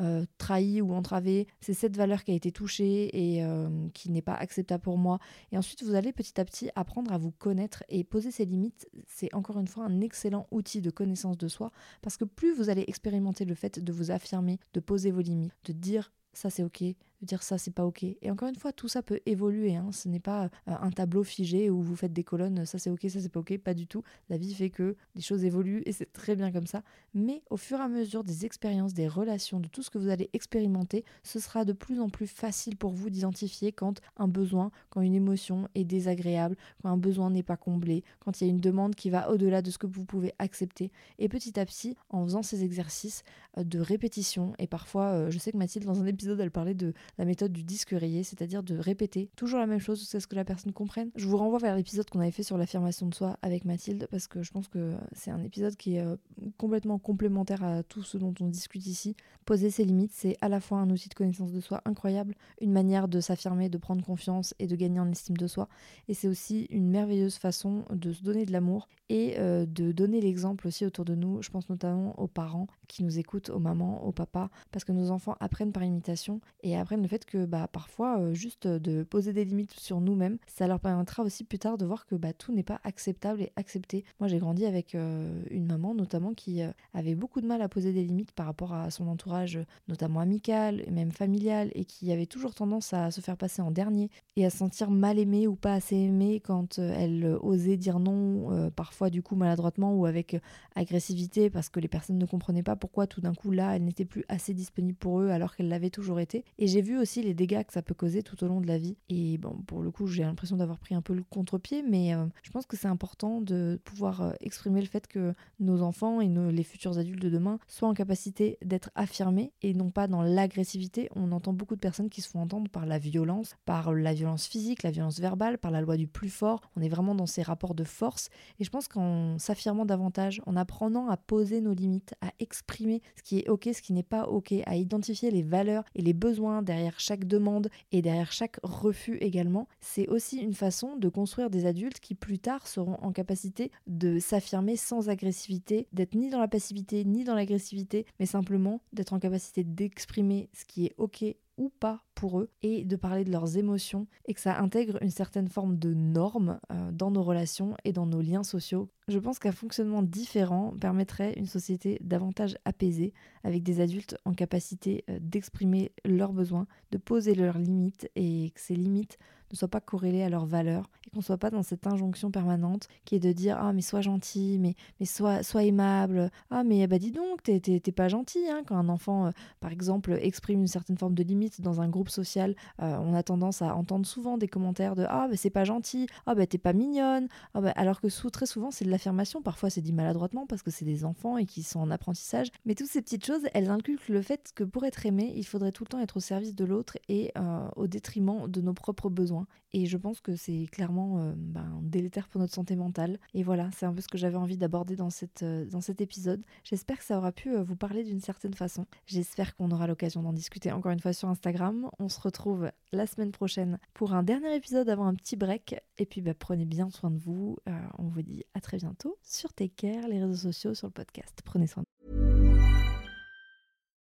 euh, 0.00 0.26
trahi 0.36 0.82
ou 0.82 0.92
entravé, 0.92 1.48
c'est 1.60 1.72
cette 1.72 1.96
valeur 1.96 2.24
qui 2.24 2.30
a 2.30 2.34
été 2.34 2.52
touchée 2.52 3.08
et 3.16 3.42
euh, 3.42 3.88
qui 3.94 4.10
n'est 4.10 4.20
pas 4.20 4.34
acceptable 4.34 4.82
pour 4.82 4.98
moi. 4.98 5.18
Et 5.50 5.56
ensuite, 5.56 5.82
vous 5.82 5.94
allez 5.94 6.12
petit 6.12 6.38
à 6.38 6.44
petit 6.44 6.68
apprendre 6.76 7.10
à 7.10 7.16
vous 7.16 7.30
connaître 7.30 7.84
et 7.88 8.04
poser 8.04 8.30
ses 8.30 8.44
limites. 8.44 8.86
C'est 9.06 9.32
encore 9.34 9.58
une 9.58 9.66
fois 9.66 9.86
un 9.86 10.02
excellent 10.02 10.46
outil 10.50 10.82
de 10.82 10.90
connaissance 10.90 11.38
de 11.38 11.48
soi 11.48 11.72
parce 12.02 12.18
que 12.18 12.26
plus 12.26 12.52
vous 12.52 12.68
allez 12.68 12.84
expérimenter 12.86 13.46
le 13.46 13.54
fait 13.54 13.82
de 13.82 13.92
vous 13.92 14.10
affirmer, 14.10 14.60
de 14.74 14.80
poser 14.80 15.10
vos 15.10 15.22
limites, 15.22 15.56
de 15.64 15.72
dire 15.72 16.12
ça 16.38 16.50
c'est 16.50 16.62
ok, 16.62 16.82
de 16.82 17.26
dire 17.26 17.42
ça 17.42 17.58
c'est 17.58 17.72
pas 17.72 17.84
ok. 17.84 18.04
Et 18.04 18.30
encore 18.30 18.48
une 18.48 18.54
fois, 18.54 18.72
tout 18.72 18.88
ça 18.88 19.02
peut 19.02 19.20
évoluer. 19.26 19.74
Hein. 19.74 19.90
Ce 19.92 20.08
n'est 20.08 20.20
pas 20.20 20.44
euh, 20.44 20.48
un 20.66 20.90
tableau 20.90 21.24
figé 21.24 21.68
où 21.68 21.82
vous 21.82 21.96
faites 21.96 22.12
des 22.12 22.22
colonnes, 22.22 22.64
ça 22.64 22.78
c'est 22.78 22.90
ok, 22.90 23.00
ça 23.08 23.20
c'est 23.20 23.28
pas 23.28 23.40
ok, 23.40 23.58
pas 23.58 23.74
du 23.74 23.86
tout. 23.86 24.02
La 24.28 24.36
vie 24.36 24.54
fait 24.54 24.70
que 24.70 24.96
les 25.16 25.20
choses 25.20 25.44
évoluent 25.44 25.82
et 25.84 25.92
c'est 25.92 26.12
très 26.12 26.36
bien 26.36 26.52
comme 26.52 26.66
ça. 26.66 26.82
Mais 27.14 27.42
au 27.50 27.56
fur 27.56 27.78
et 27.78 27.82
à 27.82 27.88
mesure 27.88 28.22
des 28.22 28.44
expériences, 28.44 28.94
des 28.94 29.08
relations, 29.08 29.58
de 29.58 29.68
tout 29.68 29.82
ce 29.82 29.90
que 29.90 29.98
vous 29.98 30.08
allez 30.08 30.30
expérimenter, 30.32 31.04
ce 31.24 31.40
sera 31.40 31.64
de 31.64 31.72
plus 31.72 32.00
en 32.00 32.08
plus 32.08 32.28
facile 32.28 32.76
pour 32.76 32.92
vous 32.92 33.10
d'identifier 33.10 33.72
quand 33.72 34.00
un 34.16 34.28
besoin, 34.28 34.70
quand 34.90 35.00
une 35.00 35.14
émotion 35.14 35.68
est 35.74 35.84
désagréable, 35.84 36.56
quand 36.82 36.90
un 36.90 36.96
besoin 36.96 37.30
n'est 37.30 37.42
pas 37.42 37.56
comblé, 37.56 38.04
quand 38.20 38.40
il 38.40 38.44
y 38.44 38.46
a 38.46 38.50
une 38.50 38.60
demande 38.60 38.94
qui 38.94 39.10
va 39.10 39.30
au-delà 39.30 39.60
de 39.60 39.70
ce 39.70 39.78
que 39.78 39.86
vous 39.86 40.04
pouvez 40.04 40.32
accepter. 40.38 40.92
Et 41.18 41.28
petit 41.28 41.58
à 41.58 41.66
petit, 41.66 41.96
en 42.10 42.24
faisant 42.24 42.42
ces 42.42 42.62
exercices 42.62 43.22
euh, 43.56 43.64
de 43.64 43.80
répétition, 43.80 44.52
et 44.58 44.68
parfois, 44.68 45.06
euh, 45.06 45.30
je 45.30 45.38
sais 45.38 45.50
que 45.50 45.56
Mathilde, 45.56 45.84
dans 45.84 46.00
un 46.00 46.06
épisode 46.06 46.27
épisode, 46.28 46.40
elle 46.40 46.50
parlait 46.50 46.74
de 46.74 46.92
la 47.16 47.24
méthode 47.24 47.52
du 47.52 47.62
disque 47.62 47.90
rayé, 47.90 48.22
c'est-à-dire 48.22 48.62
de 48.62 48.76
répéter 48.76 49.30
toujours 49.36 49.58
la 49.58 49.66
même 49.66 49.78
chose 49.78 49.98
jusqu'à 50.00 50.20
ce 50.20 50.26
que 50.26 50.36
la 50.36 50.44
personne 50.44 50.72
comprenne. 50.72 51.10
Je 51.16 51.26
vous 51.26 51.36
renvoie 51.36 51.58
vers 51.58 51.74
l'épisode 51.74 52.08
qu'on 52.10 52.20
avait 52.20 52.30
fait 52.30 52.42
sur 52.42 52.58
l'affirmation 52.58 53.06
de 53.06 53.14
soi 53.14 53.38
avec 53.40 53.64
Mathilde 53.64 54.06
parce 54.10 54.26
que 54.26 54.42
je 54.42 54.50
pense 54.50 54.68
que 54.68 54.94
c'est 55.12 55.30
un 55.30 55.42
épisode 55.42 55.76
qui 55.76 55.96
est 55.96 56.04
euh, 56.04 56.16
complètement 56.58 56.98
complémentaire 56.98 57.64
à 57.64 57.82
tout 57.82 58.02
ce 58.02 58.18
dont 58.18 58.34
on 58.40 58.46
discute 58.46 58.86
ici. 58.86 59.16
Poser 59.46 59.70
ses 59.70 59.84
limites, 59.84 60.12
c'est 60.12 60.36
à 60.42 60.48
la 60.48 60.60
fois 60.60 60.78
un 60.78 60.90
outil 60.90 61.08
de 61.08 61.14
connaissance 61.14 61.52
de 61.52 61.60
soi 61.60 61.80
incroyable, 61.86 62.34
une 62.60 62.72
manière 62.72 63.08
de 63.08 63.20
s'affirmer, 63.20 63.70
de 63.70 63.78
prendre 63.78 64.04
confiance 64.04 64.54
et 64.58 64.66
de 64.66 64.76
gagner 64.76 65.00
en 65.00 65.10
estime 65.10 65.36
de 65.36 65.46
soi. 65.46 65.68
Et 66.08 66.14
c'est 66.14 66.28
aussi 66.28 66.66
une 66.70 66.88
merveilleuse 66.90 67.36
façon 67.36 67.84
de 67.90 68.12
se 68.12 68.22
donner 68.22 68.44
de 68.44 68.52
l'amour 68.52 68.88
et 69.08 69.38
euh, 69.38 69.64
de 69.66 69.92
donner 69.92 70.20
l'exemple 70.20 70.66
aussi 70.66 70.84
autour 70.84 71.04
de 71.04 71.14
nous. 71.14 71.42
Je 71.42 71.50
pense 71.50 71.68
notamment 71.70 72.18
aux 72.20 72.26
parents 72.26 72.66
qui 72.88 73.02
nous 73.02 73.18
écoutent, 73.18 73.50
aux 73.50 73.58
mamans, 73.58 74.04
aux 74.04 74.12
papas, 74.12 74.50
parce 74.70 74.84
que 74.84 74.92
nos 74.92 75.10
enfants 75.10 75.36
apprennent 75.40 75.72
par 75.72 75.82
imitation 75.82 76.17
et 76.62 76.76
apprennent 76.76 77.02
le 77.02 77.08
fait 77.08 77.24
que 77.24 77.44
bah, 77.44 77.68
parfois, 77.70 78.18
euh, 78.18 78.34
juste 78.34 78.66
de 78.66 79.02
poser 79.02 79.32
des 79.32 79.44
limites 79.44 79.78
sur 79.78 80.00
nous-mêmes, 80.00 80.38
ça 80.46 80.66
leur 80.66 80.80
permettra 80.80 81.22
aussi 81.22 81.44
plus 81.44 81.58
tard 81.58 81.78
de 81.78 81.86
voir 81.86 82.06
que 82.06 82.14
bah, 82.14 82.32
tout 82.32 82.52
n'est 82.52 82.62
pas 82.62 82.80
acceptable 82.84 83.42
et 83.42 83.52
accepté. 83.56 84.04
Moi, 84.20 84.28
j'ai 84.28 84.38
grandi 84.38 84.66
avec 84.66 84.94
euh, 84.94 85.42
une 85.50 85.66
maman 85.66 85.94
notamment 85.94 86.34
qui 86.34 86.60
avait 86.94 87.14
beaucoup 87.14 87.40
de 87.40 87.46
mal 87.46 87.62
à 87.62 87.68
poser 87.68 87.92
des 87.92 88.04
limites 88.04 88.32
par 88.32 88.46
rapport 88.46 88.74
à 88.74 88.90
son 88.90 89.08
entourage, 89.08 89.58
notamment 89.88 90.20
amical 90.20 90.82
et 90.86 90.90
même 90.90 91.12
familial, 91.12 91.70
et 91.74 91.84
qui 91.84 92.12
avait 92.12 92.26
toujours 92.26 92.54
tendance 92.54 92.92
à 92.92 93.10
se 93.10 93.20
faire 93.20 93.36
passer 93.36 93.62
en 93.62 93.70
dernier 93.70 94.10
et 94.36 94.44
à 94.44 94.50
se 94.50 94.58
sentir 94.58 94.90
mal 94.90 95.18
aimée 95.18 95.46
ou 95.46 95.54
pas 95.54 95.74
assez 95.74 95.96
aimée 95.96 96.40
quand 96.40 96.78
elle 96.78 97.38
osait 97.40 97.76
dire 97.76 97.98
non, 97.98 98.70
parfois 98.70 99.10
du 99.10 99.22
coup 99.22 99.36
maladroitement 99.36 99.94
ou 99.94 100.06
avec 100.06 100.36
agressivité 100.74 101.50
parce 101.50 101.68
que 101.68 101.80
les 101.80 101.88
personnes 101.88 102.18
ne 102.18 102.26
comprenaient 102.26 102.62
pas 102.62 102.76
pourquoi 102.76 103.06
tout 103.06 103.20
d'un 103.20 103.34
coup 103.34 103.50
là 103.50 103.76
elle 103.76 103.84
n'était 103.84 104.04
plus 104.04 104.24
assez 104.28 104.54
disponible 104.54 104.96
pour 104.96 105.20
eux 105.20 105.28
alors 105.30 105.54
qu'elle 105.54 105.68
l'avait 105.68 105.90
toujours 105.98 106.20
été. 106.20 106.44
Et 106.58 106.68
j'ai 106.68 106.80
vu 106.80 106.96
aussi 106.96 107.22
les 107.22 107.34
dégâts 107.34 107.64
que 107.64 107.72
ça 107.72 107.82
peut 107.82 107.94
causer 107.94 108.22
tout 108.22 108.44
au 108.44 108.46
long 108.46 108.60
de 108.60 108.68
la 108.68 108.78
vie. 108.78 108.96
Et 109.08 109.36
bon, 109.36 109.56
pour 109.66 109.82
le 109.82 109.90
coup, 109.90 110.06
j'ai 110.06 110.22
l'impression 110.22 110.56
d'avoir 110.56 110.78
pris 110.78 110.94
un 110.94 111.02
peu 111.02 111.12
le 111.12 111.24
contre-pied, 111.24 111.82
mais 111.82 112.14
euh, 112.14 112.24
je 112.44 112.52
pense 112.52 112.66
que 112.66 112.76
c'est 112.76 112.86
important 112.86 113.40
de 113.40 113.80
pouvoir 113.82 114.22
euh, 114.22 114.32
exprimer 114.40 114.80
le 114.80 114.86
fait 114.86 115.08
que 115.08 115.34
nos 115.58 115.82
enfants 115.82 116.20
et 116.20 116.28
nos, 116.28 116.52
les 116.52 116.62
futurs 116.62 116.98
adultes 116.98 117.20
de 117.20 117.28
demain 117.28 117.58
soient 117.66 117.88
en 117.88 117.94
capacité 117.94 118.58
d'être 118.64 118.90
affirmés 118.94 119.52
et 119.62 119.74
non 119.74 119.90
pas 119.90 120.06
dans 120.06 120.22
l'agressivité. 120.22 121.08
On 121.16 121.32
entend 121.32 121.52
beaucoup 121.52 121.74
de 121.74 121.80
personnes 121.80 122.10
qui 122.10 122.20
se 122.20 122.28
font 122.28 122.40
entendre 122.40 122.70
par 122.70 122.86
la 122.86 123.00
violence, 123.00 123.56
par 123.64 123.92
la 123.92 124.14
violence 124.14 124.46
physique, 124.46 124.84
la 124.84 124.92
violence 124.92 125.18
verbale, 125.18 125.58
par 125.58 125.72
la 125.72 125.80
loi 125.80 125.96
du 125.96 126.06
plus 126.06 126.30
fort. 126.30 126.60
On 126.76 126.80
est 126.80 126.88
vraiment 126.88 127.16
dans 127.16 127.26
ces 127.26 127.42
rapports 127.42 127.74
de 127.74 127.84
force. 127.84 128.28
Et 128.60 128.64
je 128.64 128.70
pense 128.70 128.86
qu'en 128.86 129.36
s'affirmant 129.40 129.84
davantage, 129.84 130.40
en 130.46 130.54
apprenant 130.54 131.08
à 131.08 131.16
poser 131.16 131.60
nos 131.60 131.74
limites, 131.74 132.14
à 132.20 132.30
exprimer 132.38 133.02
ce 133.16 133.24
qui 133.24 133.40
est 133.40 133.48
ok, 133.48 133.70
ce 133.74 133.82
qui 133.82 133.92
n'est 133.92 134.04
pas 134.04 134.28
ok, 134.28 134.54
à 134.64 134.76
identifier 134.76 135.32
les 135.32 135.42
valeurs 135.42 135.84
et 135.94 136.02
les 136.02 136.12
besoins 136.12 136.62
derrière 136.62 136.98
chaque 137.00 137.24
demande 137.24 137.68
et 137.92 138.02
derrière 138.02 138.32
chaque 138.32 138.58
refus 138.62 139.18
également, 139.20 139.68
c'est 139.80 140.08
aussi 140.08 140.38
une 140.38 140.54
façon 140.54 140.96
de 140.96 141.08
construire 141.08 141.50
des 141.50 141.66
adultes 141.66 142.00
qui 142.00 142.14
plus 142.14 142.38
tard 142.38 142.66
seront 142.66 142.98
en 143.02 143.12
capacité 143.12 143.70
de 143.86 144.18
s'affirmer 144.18 144.76
sans 144.76 145.08
agressivité, 145.08 145.88
d'être 145.92 146.14
ni 146.14 146.30
dans 146.30 146.40
la 146.40 146.48
passivité 146.48 147.04
ni 147.04 147.24
dans 147.24 147.34
l'agressivité, 147.34 148.06
mais 148.18 148.26
simplement 148.26 148.80
d'être 148.92 149.12
en 149.12 149.18
capacité 149.18 149.64
d'exprimer 149.64 150.48
ce 150.52 150.64
qui 150.64 150.86
est 150.86 150.94
ok 150.98 151.24
ou 151.58 151.68
pas 151.68 152.04
pour 152.14 152.40
eux 152.40 152.50
et 152.62 152.84
de 152.84 152.96
parler 152.96 153.24
de 153.24 153.30
leurs 153.30 153.58
émotions 153.58 154.06
et 154.26 154.34
que 154.34 154.40
ça 154.40 154.58
intègre 154.58 154.98
une 155.02 155.10
certaine 155.10 155.48
forme 155.48 155.78
de 155.78 155.92
norme 155.92 156.58
euh, 156.72 156.90
dans 156.92 157.10
nos 157.10 157.22
relations 157.22 157.76
et 157.84 157.92
dans 157.92 158.06
nos 158.06 158.22
liens 158.22 158.42
sociaux. 158.42 158.88
Je 159.08 159.18
pense 159.18 159.38
qu'un 159.38 159.52
fonctionnement 159.52 160.02
différent 160.02 160.74
permettrait 160.80 161.34
une 161.34 161.46
société 161.46 161.98
davantage 162.00 162.56
apaisée 162.64 163.12
avec 163.44 163.62
des 163.62 163.80
adultes 163.80 164.16
en 164.24 164.32
capacité 164.32 165.04
euh, 165.10 165.18
d'exprimer 165.20 165.92
leurs 166.04 166.32
besoins, 166.32 166.66
de 166.92 166.98
poser 166.98 167.34
leurs 167.34 167.58
limites 167.58 168.10
et 168.16 168.50
que 168.54 168.60
ces 168.60 168.76
limites 168.76 169.18
ne 169.52 169.56
soient 169.56 169.68
pas 169.68 169.80
corrélées 169.80 170.22
à 170.22 170.28
leurs 170.28 170.46
valeurs 170.46 170.90
et 171.06 171.10
qu'on 171.10 171.18
ne 171.18 171.24
soit 171.24 171.38
pas 171.38 171.50
dans 171.50 171.62
cette 171.62 171.86
injonction 171.86 172.30
permanente 172.30 172.88
qui 173.04 173.14
est 173.14 173.20
de 173.20 173.32
dire 173.32 173.56
ah 173.60 173.72
mais 173.72 173.82
sois 173.82 174.00
gentil, 174.00 174.58
mais, 174.60 174.74
mais 175.00 175.06
sois, 175.06 175.42
sois 175.42 175.64
aimable, 175.64 176.30
ah 176.50 176.64
mais 176.64 176.86
bah 176.86 176.98
dis 176.98 177.12
donc 177.12 177.42
t'es, 177.42 177.80
pas 177.92 178.08
gentil 178.08 178.46
hein. 178.48 178.62
quand 178.66 178.76
un 178.76 178.88
enfant 178.88 179.26
euh, 179.26 179.30
par 179.60 179.72
exemple 179.72 180.18
exprime 180.20 180.60
une 180.60 180.66
certaine 180.66 180.98
forme 180.98 181.14
de 181.14 181.22
limite 181.22 181.60
dans 181.60 181.80
un 181.80 181.88
groupe 181.88 182.10
social, 182.10 182.54
euh, 182.82 182.96
on 183.00 183.14
a 183.14 183.22
tendance 183.22 183.62
à 183.62 183.74
entendre 183.74 184.06
souvent 184.06 184.38
des 184.38 184.48
commentaires 184.48 184.94
de 184.94 185.04
ah 185.08 185.28
bah 185.28 185.36
c'est 185.36 185.50
pas 185.50 185.64
gentil, 185.64 186.06
ah 186.26 186.34
bah 186.34 186.46
t'es 186.46 186.58
pas 186.58 186.72
mignonne, 186.72 187.28
ah, 187.54 187.60
bah, 187.60 187.72
alors 187.76 188.00
que 188.00 188.08
très 188.28 188.46
souvent 188.46 188.70
c'est 188.70 188.84
de 188.84 188.90
l'affirmation, 188.90 189.42
parfois 189.42 189.70
c'est 189.70 189.80
dit 189.80 189.92
maladroitement 189.92 190.46
parce 190.46 190.62
que 190.62 190.70
c'est 190.70 190.84
des 190.84 191.04
enfants 191.04 191.38
et 191.38 191.46
qui 191.46 191.62
sont 191.62 191.80
en 191.80 191.90
apprentissage, 191.90 192.48
mais 192.66 192.74
toutes 192.74 192.88
ces 192.88 193.02
petites 193.02 193.24
choses 193.24 193.42
elles 193.54 193.70
inculquent 193.70 194.08
le 194.08 194.22
fait 194.22 194.52
que 194.54 194.64
pour 194.64 194.84
être 194.84 195.06
aimé 195.06 195.32
il 195.34 195.44
faudrait 195.44 195.72
tout 195.72 195.84
le 195.84 195.88
temps 195.88 196.00
être 196.00 196.16
au 196.16 196.20
service 196.20 196.54
de 196.54 196.64
l'autre 196.64 196.98
et 197.08 197.32
euh, 197.36 197.68
au 197.76 197.86
détriment 197.86 198.48
de 198.48 198.60
nos 198.60 198.74
propres 198.74 199.08
besoins. 199.08 199.37
Et 199.72 199.86
je 199.86 199.96
pense 199.96 200.20
que 200.20 200.34
c'est 200.36 200.66
clairement 200.70 201.18
euh, 201.18 201.32
ben, 201.36 201.80
délétère 201.82 202.28
pour 202.28 202.40
notre 202.40 202.54
santé 202.54 202.74
mentale. 202.76 203.18
Et 203.34 203.42
voilà, 203.42 203.70
c'est 203.76 203.86
un 203.86 203.92
peu 203.92 204.00
ce 204.00 204.08
que 204.08 204.18
j'avais 204.18 204.36
envie 204.36 204.56
d'aborder 204.56 204.96
dans, 204.96 205.08
euh, 205.42 205.80
cet 205.80 206.00
épisode. 206.00 206.42
J'espère 206.64 206.98
que 206.98 207.04
ça 207.04 207.18
aura 207.18 207.32
pu 207.32 207.54
euh, 207.54 207.62
vous 207.62 207.76
parler 207.76 208.04
d'une 208.04 208.20
certaine 208.20 208.54
façon. 208.54 208.86
J'espère 209.06 209.54
qu'on 209.56 209.70
aura 209.70 209.86
l'occasion 209.86 210.22
d'en 210.22 210.32
discuter 210.32 210.72
encore 210.72 210.92
une 210.92 211.00
fois 211.00 211.12
sur 211.12 211.28
Instagram. 211.28 211.90
On 211.98 212.08
se 212.08 212.20
retrouve 212.20 212.70
la 212.92 213.06
semaine 213.06 213.32
prochaine 213.32 213.78
pour 213.92 214.14
un 214.14 214.22
dernier 214.22 214.54
épisode 214.54 214.88
avant 214.88 215.06
un 215.06 215.14
petit 215.14 215.36
break. 215.36 215.76
Et 215.98 216.06
puis 216.06 216.22
bah, 216.22 216.34
prenez 216.34 216.64
bien 216.64 216.90
soin 216.90 217.10
de 217.10 217.18
vous. 217.18 217.56
on 217.98 218.08
vous 218.08 218.22
dit 218.22 218.44
à 218.54 218.60
très 218.60 218.78
bientôt 218.78 219.18
sur 219.22 219.52
Take 219.52 219.74
Care, 219.76 220.08
les 220.08 220.20
réseaux 220.20 220.50
sociaux, 220.52 220.74
sur 220.74 220.86
le 220.86 220.92
podcast. 220.92 221.40
Prenez 221.44 221.66
soin 221.66 221.82
de 221.82 221.87
vous. 221.87 221.87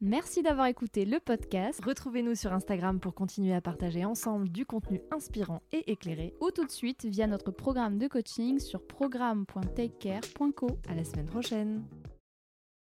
Merci 0.00 0.42
d'avoir 0.44 0.68
écouté 0.68 1.04
le 1.04 1.18
podcast. 1.18 1.84
Retrouvez-nous 1.84 2.36
sur 2.36 2.52
Instagram 2.52 3.00
pour 3.00 3.14
continuer 3.14 3.52
à 3.52 3.60
partager 3.60 4.04
ensemble 4.04 4.48
du 4.48 4.64
contenu 4.64 5.00
inspirant 5.10 5.60
et 5.72 5.90
éclairé. 5.90 6.34
Ou 6.40 6.52
tout 6.52 6.64
de 6.64 6.70
suite 6.70 7.04
via 7.04 7.26
notre 7.26 7.50
programme 7.50 7.98
de 7.98 8.06
coaching 8.06 8.60
sur 8.60 8.86
programme.takecare.co. 8.86 10.78
À 10.88 10.94
la 10.94 11.04
semaine 11.04 11.26
prochaine. 11.26 11.82